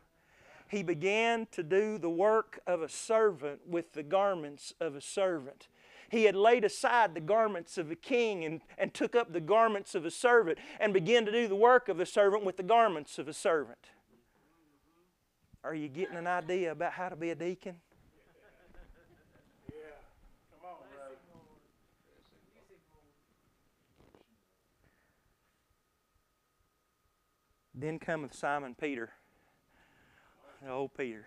[0.71, 5.67] he began to do the work of a servant with the garments of a servant.
[6.09, 9.97] He had laid aside the garments of a king and, and took up the garments
[9.97, 13.19] of a servant and began to do the work of a servant with the garments
[13.19, 13.91] of a servant.
[15.65, 17.77] Are you getting an idea about how to be a deacon?
[27.75, 29.11] Then cometh Simon Peter
[30.69, 31.25] Oh, Peter.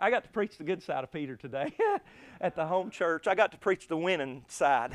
[0.00, 1.74] I got to preach the good side of Peter today
[2.40, 3.26] at the home church.
[3.26, 4.94] I got to preach the winning side.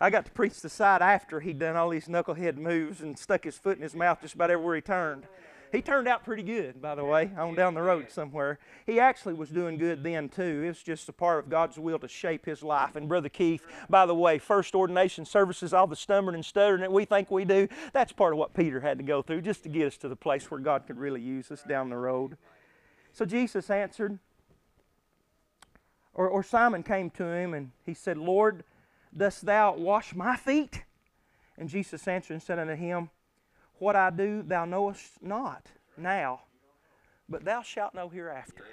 [0.00, 3.44] I got to preach the side after he'd done all these knucklehead moves and stuck
[3.44, 5.24] his foot in his mouth just about everywhere he turned.
[5.72, 8.58] He turned out pretty good, by the way, on down the road somewhere.
[8.86, 10.62] He actually was doing good then, too.
[10.64, 12.96] It was just a part of God's will to shape his life.
[12.96, 16.92] And Brother Keith, by the way, first ordination services, all the stumbling and stuttering that
[16.92, 19.68] we think we do, that's part of what Peter had to go through just to
[19.68, 22.38] get us to the place where God could really use us down the road.
[23.16, 24.18] So Jesus answered,
[26.12, 28.62] or, or Simon came to him and he said, Lord,
[29.16, 30.82] dost thou wash my feet?
[31.56, 33.08] And Jesus answered and said unto him,
[33.78, 36.42] What I do thou knowest not now,
[37.26, 38.64] but thou shalt know hereafter.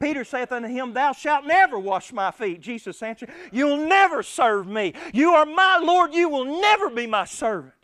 [0.00, 2.62] Peter saith unto him, Thou shalt never wash my feet.
[2.62, 4.94] Jesus answered, You'll never serve me.
[5.12, 7.74] You are my Lord, you will never be my servant.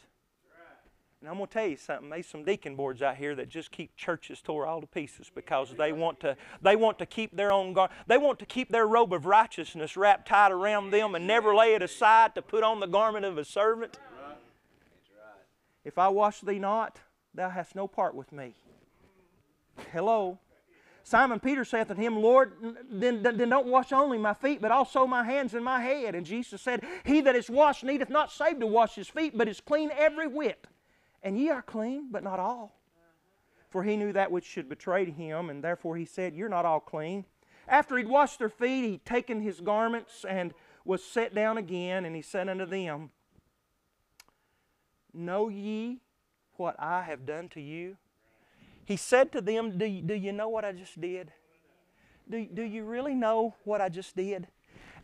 [1.20, 2.08] And I'm going to tell you something.
[2.08, 5.74] There's some deacon boards out here that just keep churches tore all to pieces because
[5.76, 8.86] they want to they want to keep their own gar- they want to keep their
[8.86, 12.80] robe of righteousness wrapped tight around them and never lay it aside to put on
[12.80, 13.98] the garment of a servant.
[15.84, 17.00] If I wash thee not,
[17.34, 18.54] thou hast no part with me.
[19.92, 20.38] Hello.
[21.02, 22.52] Simon Peter saith unto him, Lord,
[22.90, 26.14] then, then don't wash only my feet, but also my hands and my head.
[26.14, 29.48] And Jesus said, He that is washed needeth not save to wash his feet, but
[29.48, 30.66] is clean every whit.
[31.22, 32.80] And ye are clean, but not all.
[33.68, 36.80] For he knew that which should betray him, and therefore he said, You're not all
[36.80, 37.24] clean.
[37.68, 40.52] After he'd washed their feet, he'd taken his garments and
[40.84, 43.10] was set down again, and he said unto them,
[45.12, 46.00] Know ye
[46.56, 47.96] what I have done to you?
[48.84, 51.32] He said to them, Do you, do you know what I just did?
[52.28, 54.48] Do, do you really know what I just did?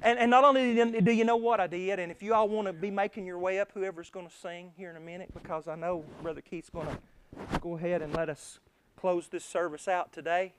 [0.02, 2.66] And, and not only do you know what I did, and if you all want
[2.66, 5.68] to be making your way up, whoever's going to sing here in a minute, because
[5.68, 8.58] I know Brother Keith's going to go ahead and let us
[8.96, 10.52] close this service out today.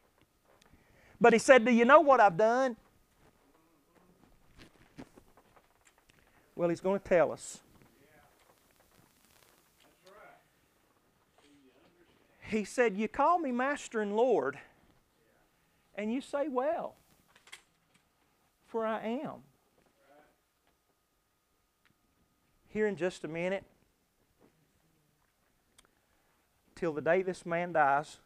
[1.21, 2.75] But he said, Do you know what I've done?
[6.55, 7.59] Well, he's going to tell us.
[12.41, 14.57] He said, You call me Master and Lord,
[15.95, 16.96] and you say, Well
[18.77, 19.41] for I am.
[22.67, 23.63] Here in just a minute,
[26.75, 28.17] till the day this man dies,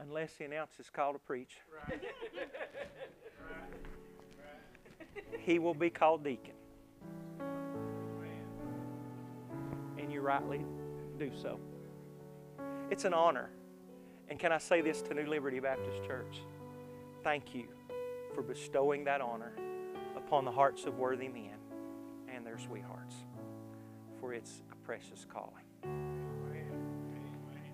[0.00, 2.02] unless he announces call to preach, right.
[5.38, 6.54] he will be called deacon.
[9.98, 10.64] And you rightly
[11.16, 11.60] do so.
[12.90, 13.50] It's an honor.
[14.28, 16.40] And can I say this to New Liberty Baptist Church?
[17.22, 17.68] Thank you
[18.34, 19.52] for bestowing that honor
[20.16, 21.56] upon the hearts of worthy men
[22.28, 23.14] and their sweethearts,
[24.20, 25.64] for it's a precious calling.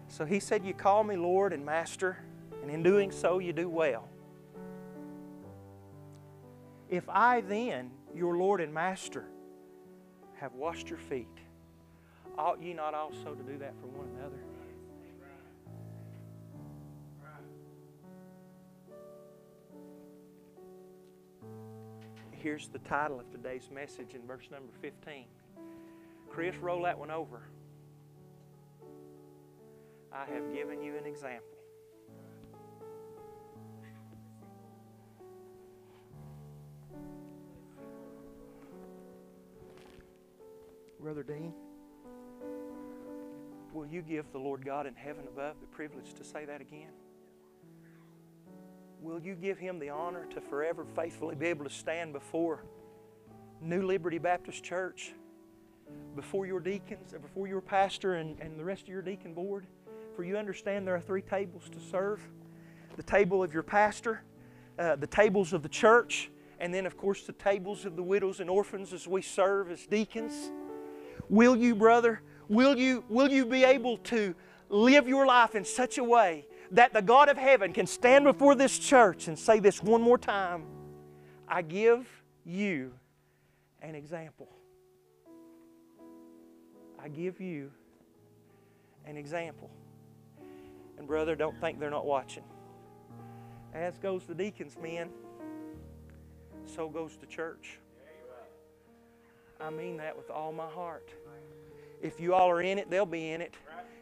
[0.08, 2.18] So he said, You call me Lord and Master,
[2.62, 4.08] and in doing so, you do well.
[6.88, 9.26] If I then, your Lord and Master,
[10.34, 11.28] have washed your feet,
[12.36, 14.09] ought ye not also to do that for one
[22.42, 25.26] here's the title of today's message in verse number 15.
[26.30, 27.42] Chris, roll that one over.
[30.12, 31.46] I have given you an example.
[40.98, 41.52] Brother Dean,
[43.72, 46.92] will you give the Lord God in heaven above the privilege to say that again?
[49.02, 52.64] Will you give him the honor to forever faithfully be able to stand before
[53.60, 55.12] New Liberty Baptist Church
[56.14, 59.66] before your deacons, or before your pastor and, and the rest of your deacon board?
[60.14, 62.20] For you understand there are three tables to serve
[62.96, 64.22] the table of your pastor,
[64.78, 68.40] uh, the tables of the church, and then, of course, the tables of the widows
[68.40, 70.50] and orphans as we serve as deacons.
[71.28, 74.34] Will you, brother, will you, will you be able to
[74.68, 78.54] live your life in such a way that the God of heaven can stand before
[78.54, 80.64] this church and say this one more time
[81.48, 82.06] I give
[82.44, 82.92] you
[83.82, 84.48] an example.
[87.02, 87.70] I give you
[89.06, 89.70] an example.
[90.98, 92.44] And, brother, don't think they're not watching.
[93.72, 95.08] As goes the deacons, men,
[96.66, 97.78] so goes the church.
[99.60, 101.10] I mean that with all my heart.
[102.02, 103.54] If you all are in it, they'll be in it.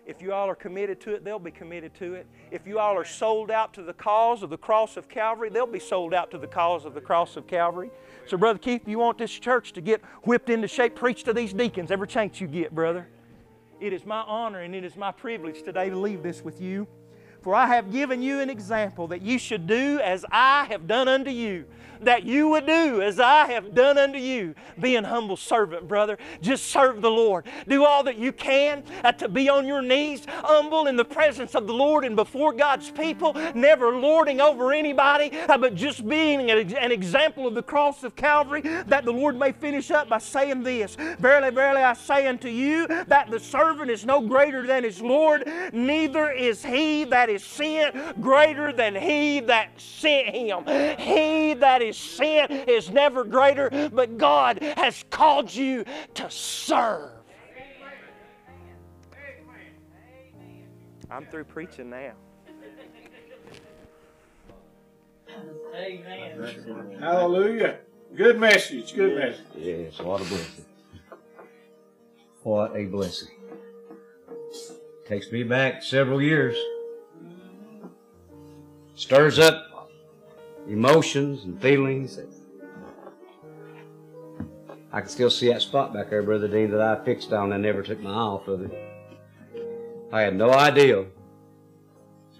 [0.08, 2.26] If you all are committed to it, they'll be committed to it.
[2.50, 5.66] If you all are sold out to the cause of the cross of Calvary, they'll
[5.66, 7.90] be sold out to the cause of the cross of Calvary.
[8.26, 11.52] So, Brother Keith, you want this church to get whipped into shape, preach to these
[11.52, 13.06] deacons every chance you get, brother.
[13.80, 16.88] It is my honor and it is my privilege today to leave this with you.
[17.42, 21.08] For I have given you an example that you should do as I have done
[21.08, 21.66] unto you
[22.02, 24.54] that you would do as I have done unto you.
[24.80, 26.18] Be an humble servant, brother.
[26.40, 27.46] Just serve the Lord.
[27.66, 31.54] Do all that you can uh, to be on your knees, humble in the presence
[31.54, 36.50] of the Lord and before God's people, never lording over anybody, uh, but just being
[36.50, 40.18] an, an example of the cross of Calvary, that the Lord may finish up by
[40.18, 44.84] saying this Verily, verily, I say unto you that the servant is no greater than
[44.84, 50.64] his Lord, neither is he that is sent greater than he that sent him.
[50.98, 57.10] He that is sin is never greater, but God has called you to serve.
[61.10, 62.12] I'm through preaching now.
[65.74, 66.98] Amen.
[67.00, 67.78] Hallelujah.
[68.14, 68.94] Good message.
[68.94, 69.44] Good message.
[69.56, 70.64] Yes, what a blessing.
[72.42, 73.28] What a blessing.
[75.06, 76.56] Takes me back several years.
[78.98, 79.92] Stirs up
[80.68, 82.18] emotions and feelings.
[84.92, 87.62] I can still see that spot back there, Brother Dean, that I fixed on and
[87.62, 88.76] never took my eye off of it.
[90.12, 91.04] I had no idea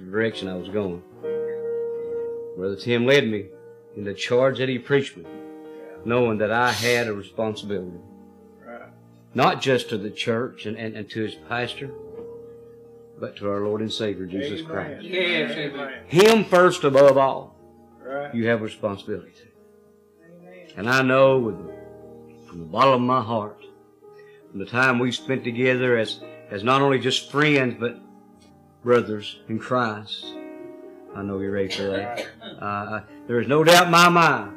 [0.01, 1.01] the direction I was going.
[2.57, 3.47] Brother Tim led me
[3.97, 5.27] in the charge that he preached me,
[6.05, 7.99] knowing that I had a responsibility.
[9.33, 11.93] Not just to the church and, and, and to his pastor,
[13.21, 14.73] but to our Lord and Savior, Jesus Amen.
[14.73, 15.03] Christ.
[15.05, 15.93] Yes, amen.
[16.07, 17.57] Him first above all,
[18.05, 18.35] Right.
[18.35, 20.79] you have responsibility to.
[20.79, 21.73] And I know with the,
[22.47, 23.61] from the bottom of my heart,
[24.51, 28.01] from the time we spent together as, as not only just friends, but
[28.85, 30.25] brothers in Christ,
[31.15, 32.27] I know you're ready for that.
[32.61, 34.55] Uh, there is no doubt in my mind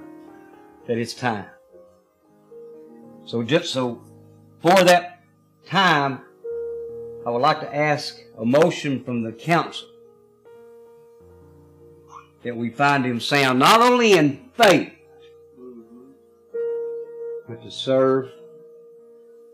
[0.87, 1.45] that it's time.
[3.25, 4.01] So just so
[4.61, 5.23] for that
[5.65, 6.21] time,
[7.25, 9.87] I would like to ask a motion from the council
[12.43, 14.91] that we find him sound not only in faith,
[17.47, 18.31] but to serve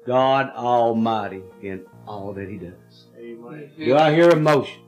[0.05, 3.07] God Almighty in all that he does.
[3.17, 3.71] Amen.
[3.77, 4.81] Do I hear a motion?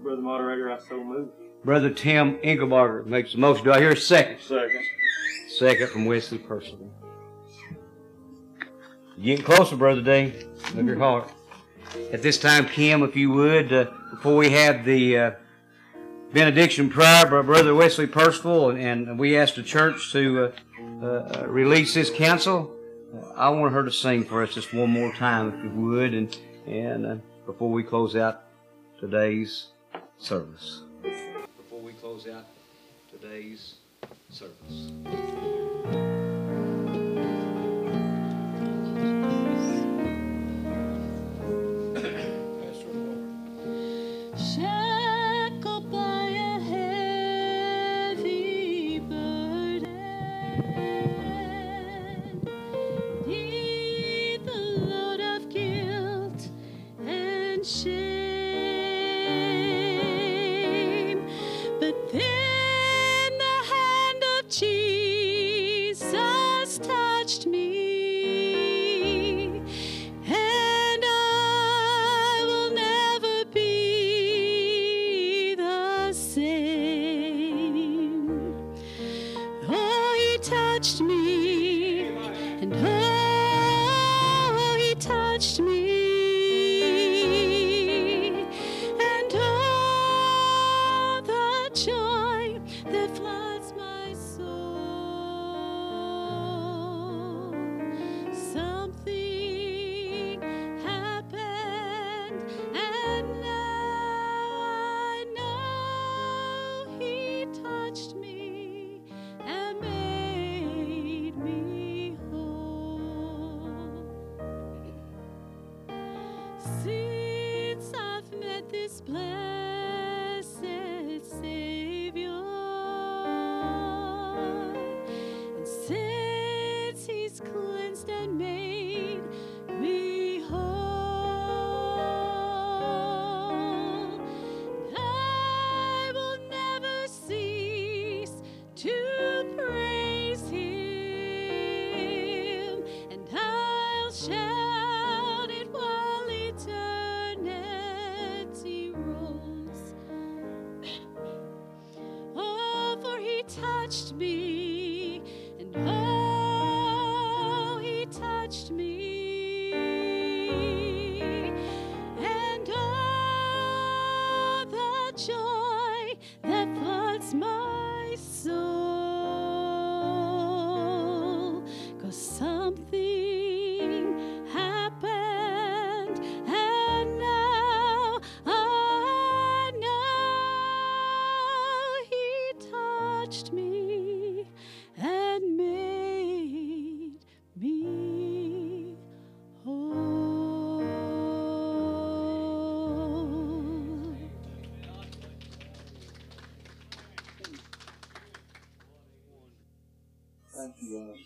[0.00, 1.28] Brother Moderator, I so move.
[1.64, 3.64] Brother Tim Engelbarger makes a motion.
[3.64, 4.40] Do I hear a second?
[4.40, 4.82] Second.
[5.48, 6.90] Second from Wesley Percival.
[9.20, 10.32] Getting closer, Brother Dean,
[10.76, 11.30] of your heart.
[12.12, 15.30] At this time, Kim, if you would, uh, before we have the uh,
[16.32, 20.52] benediction prayer by Brother Wesley Percival, and, and we ask the church to
[21.02, 22.74] uh, uh, release this council,
[23.14, 26.14] uh, I want her to sing for us just one more time, if you would,
[26.14, 26.36] and
[26.66, 28.44] and uh, before we close out
[28.98, 29.66] today's
[30.18, 30.82] service.
[31.02, 32.46] Before we close out
[33.10, 33.74] today's
[34.30, 34.92] service.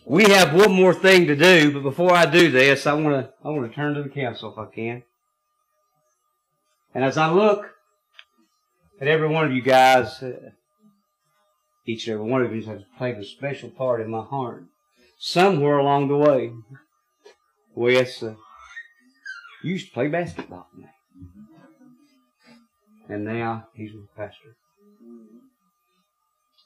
[0.08, 3.32] We have one more thing to do, but before I do this, I want to
[3.44, 5.02] I want to turn to the council if I can.
[6.94, 7.66] And as I look
[9.00, 10.50] at every one of you guys, uh,
[11.88, 14.66] each and every one of you has played a special part in my heart.
[15.18, 16.52] Somewhere along the way,
[17.74, 18.36] Wes, uh,
[19.64, 20.90] you used to play basketball, man.
[23.08, 24.54] and now he's a pastor.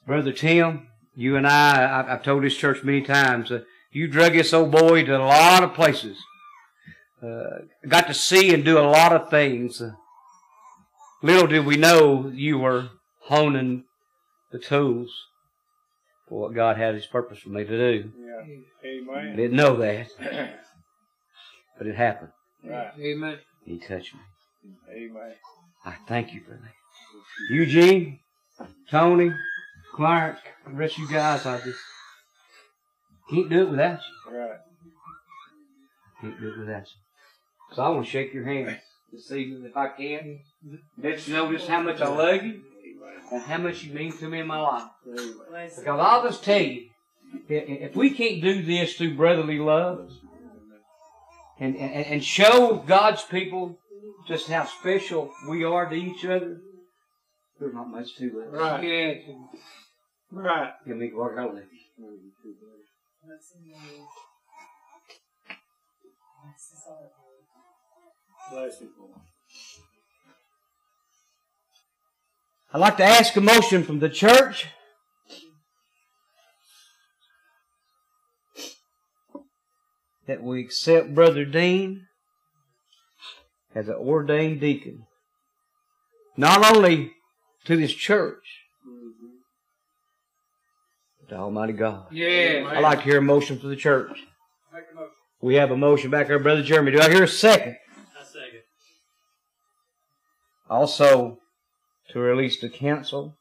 [0.05, 3.61] Brother Tim, you and I, I've, I've told this church many times, uh,
[3.91, 6.17] you drug this old boy to a lot of places.
[7.21, 9.81] Uh, got to see and do a lot of things.
[11.21, 12.89] Little did we know you were
[13.23, 13.83] honing
[14.51, 15.11] the tools
[16.27, 18.11] for what God had His purpose for me to do.
[18.17, 18.55] Yeah.
[18.83, 19.35] I Amen.
[19.35, 20.07] didn't know that,
[21.77, 22.31] but it happened.
[22.63, 22.91] Right.
[22.99, 23.37] Amen.
[23.65, 24.21] He touched me.
[24.89, 25.33] Amen.
[25.85, 26.71] I thank you for that.
[27.49, 28.19] Eugene,
[28.89, 29.31] Tony,
[29.93, 31.79] Clark, the rest of you guys, I just
[33.29, 34.37] can't do it without you.
[34.37, 34.59] Right.
[36.21, 37.75] Can't do it without you.
[37.75, 38.79] So I want to shake your hand
[39.11, 40.39] this evening if I can.
[41.01, 42.61] Let you know just how much I love you
[43.31, 44.89] and how much you mean to me in my life.
[45.05, 46.89] Because I'll just tell you,
[47.47, 50.11] if we can't do this through brotherly love
[51.59, 53.77] and, and, and show God's people
[54.27, 56.61] just how special we are to each other,
[57.61, 58.49] there's not much to it.
[58.49, 58.83] Right.
[58.83, 59.17] Yes.
[60.31, 60.71] Right.
[60.87, 62.07] Give me Lord, I love you.
[68.51, 68.89] Bless you.
[72.73, 74.67] I'd like to ask a motion from the church.
[80.27, 82.07] That we accept Brother Dean
[83.75, 85.05] as an ordained deacon.
[86.37, 87.11] Not only
[87.65, 89.35] to this church, mm-hmm.
[91.19, 92.05] but to Almighty God.
[92.11, 92.65] Yes.
[92.67, 94.17] I'd like to hear a motion for the church.
[95.41, 96.91] We have a motion back there, Brother Jeremy.
[96.91, 97.75] Do I hear a second?
[98.19, 98.61] I second.
[100.69, 101.39] Also,
[102.09, 103.37] to release the council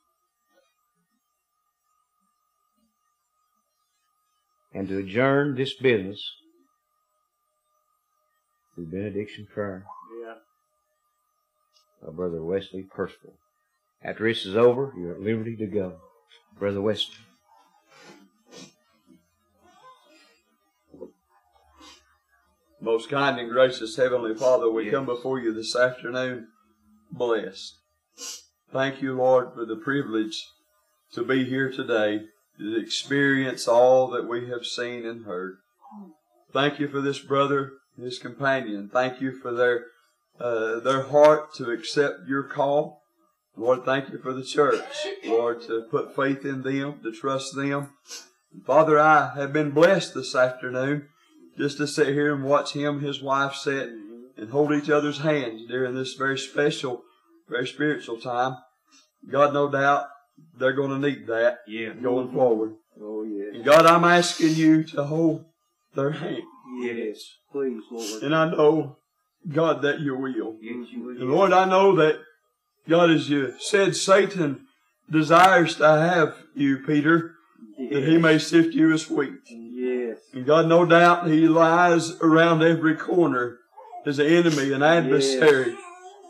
[4.72, 6.22] and to adjourn this business
[8.74, 9.84] through benediction prayer
[10.24, 10.34] Yeah.
[12.02, 13.34] by Brother Wesley Percival.
[14.02, 16.00] After this is over, you're at liberty to go.
[16.58, 17.16] Brother Weston.
[22.80, 24.94] Most kind and gracious Heavenly Father, we Yes.
[24.94, 26.48] come before you this afternoon
[27.12, 27.76] blessed.
[28.72, 30.48] Thank you, Lord, for the privilege
[31.12, 32.28] to be here today
[32.58, 35.58] to experience all that we have seen and heard.
[36.52, 38.88] Thank you for this brother, and his companion.
[38.88, 39.86] Thank you for their
[40.38, 43.02] uh, their heart to accept your call.
[43.56, 44.80] Lord, thank you for the church.
[45.24, 47.90] Lord, to put faith in them, to trust them.
[48.66, 51.08] Father, I have been blessed this afternoon
[51.56, 53.88] just to sit here and watch him and his wife sit
[54.36, 57.02] and hold each other's hands during this very special,
[57.48, 58.56] very spiritual time.
[59.30, 60.06] God, no doubt,
[60.58, 61.92] they're going to need that Yeah.
[61.92, 62.74] going forward.
[63.00, 63.54] Oh, yes.
[63.54, 65.44] And God, I'm asking you to hold
[65.94, 66.42] their hand.
[66.80, 67.18] Yes.
[67.52, 68.22] Please, Lord.
[68.22, 68.96] And I know,
[69.48, 70.56] God, that you will.
[70.60, 71.20] Yes, you will.
[71.20, 72.20] And Lord, I know that,
[72.90, 74.66] God, as you said, Satan
[75.08, 77.36] desires to have you, Peter,
[77.78, 79.48] that he may sift you as wheat.
[79.48, 80.18] Yes.
[80.32, 83.58] And God, no doubt, he lies around every corner
[84.04, 85.76] as an enemy, an adversary,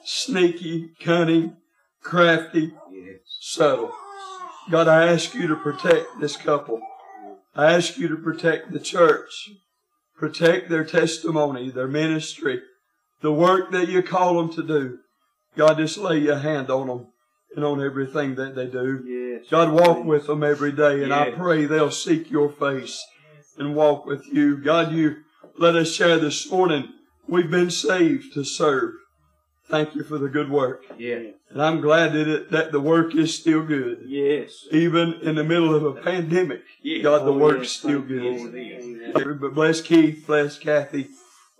[0.04, 1.56] sneaky, cunning,
[2.02, 3.20] crafty, Yes.
[3.40, 3.94] subtle.
[4.70, 6.82] God, I ask you to protect this couple.
[7.54, 9.48] I ask you to protect the church,
[10.14, 12.60] protect their testimony, their ministry,
[13.22, 14.98] the work that you call them to do.
[15.56, 17.06] God, just lay your hand on them
[17.56, 19.02] and on everything that they do.
[19.06, 19.50] Yes.
[19.50, 23.04] God, walk with them every day, and I pray they'll seek your face
[23.58, 24.56] and walk with you.
[24.56, 25.16] God, you
[25.58, 26.88] let us share this morning.
[27.26, 28.94] We've been saved to serve.
[29.68, 30.84] Thank you for the good work.
[30.98, 31.20] Yeah.
[31.48, 34.02] And I'm glad that, it, that the work is still good.
[34.06, 34.66] Yes.
[34.72, 36.62] Even in the middle of a pandemic.
[37.02, 37.70] God, the Oh, work's yes.
[37.72, 39.40] still good.
[39.40, 41.08] But bless Keith, bless Kathy,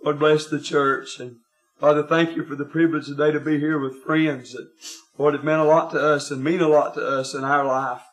[0.03, 1.19] Lord bless the church.
[1.19, 1.37] And
[1.81, 4.69] Father, thank you for the privilege today to be here with friends that,
[5.17, 7.65] Lord, it meant a lot to us and mean a lot to us in our
[7.65, 8.03] life.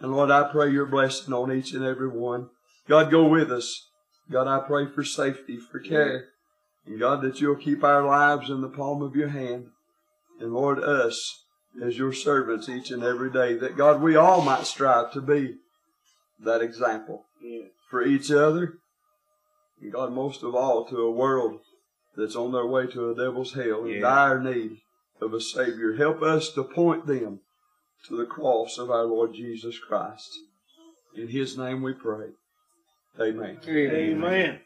[0.00, 2.48] And Lord, I pray your blessing on each and every one.
[2.88, 3.90] God, go with us.
[4.30, 6.28] God, I pray for safety, for care.
[6.86, 9.66] And God, that you'll keep our lives in the palm of your hand.
[10.40, 11.44] And Lord, us
[11.84, 13.52] as your servants each and every day.
[13.58, 15.56] That God, we all might strive to be
[16.42, 17.68] that example Yes.
[17.90, 18.78] for each other,
[19.82, 21.60] and God, most of all, to a world
[22.16, 24.00] that's on their way to a devil's hell in Yeah.
[24.00, 24.78] dire need
[25.20, 25.94] of a Savior.
[25.94, 27.40] Help us to point them
[28.08, 30.36] to the cross of our Lord Jesus Christ.
[31.14, 32.28] In His name we pray.
[33.20, 33.58] Amen.
[33.66, 34.60] Amen.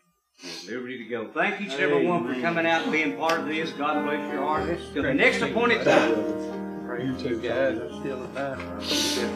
[0.69, 1.29] Liberty to go.
[1.29, 3.71] Thank each and every one for coming out and being part of this.
[3.73, 4.79] God bless your heart.
[4.93, 6.47] Till the next appointed time.
[7.01, 9.33] You two guys are still alive.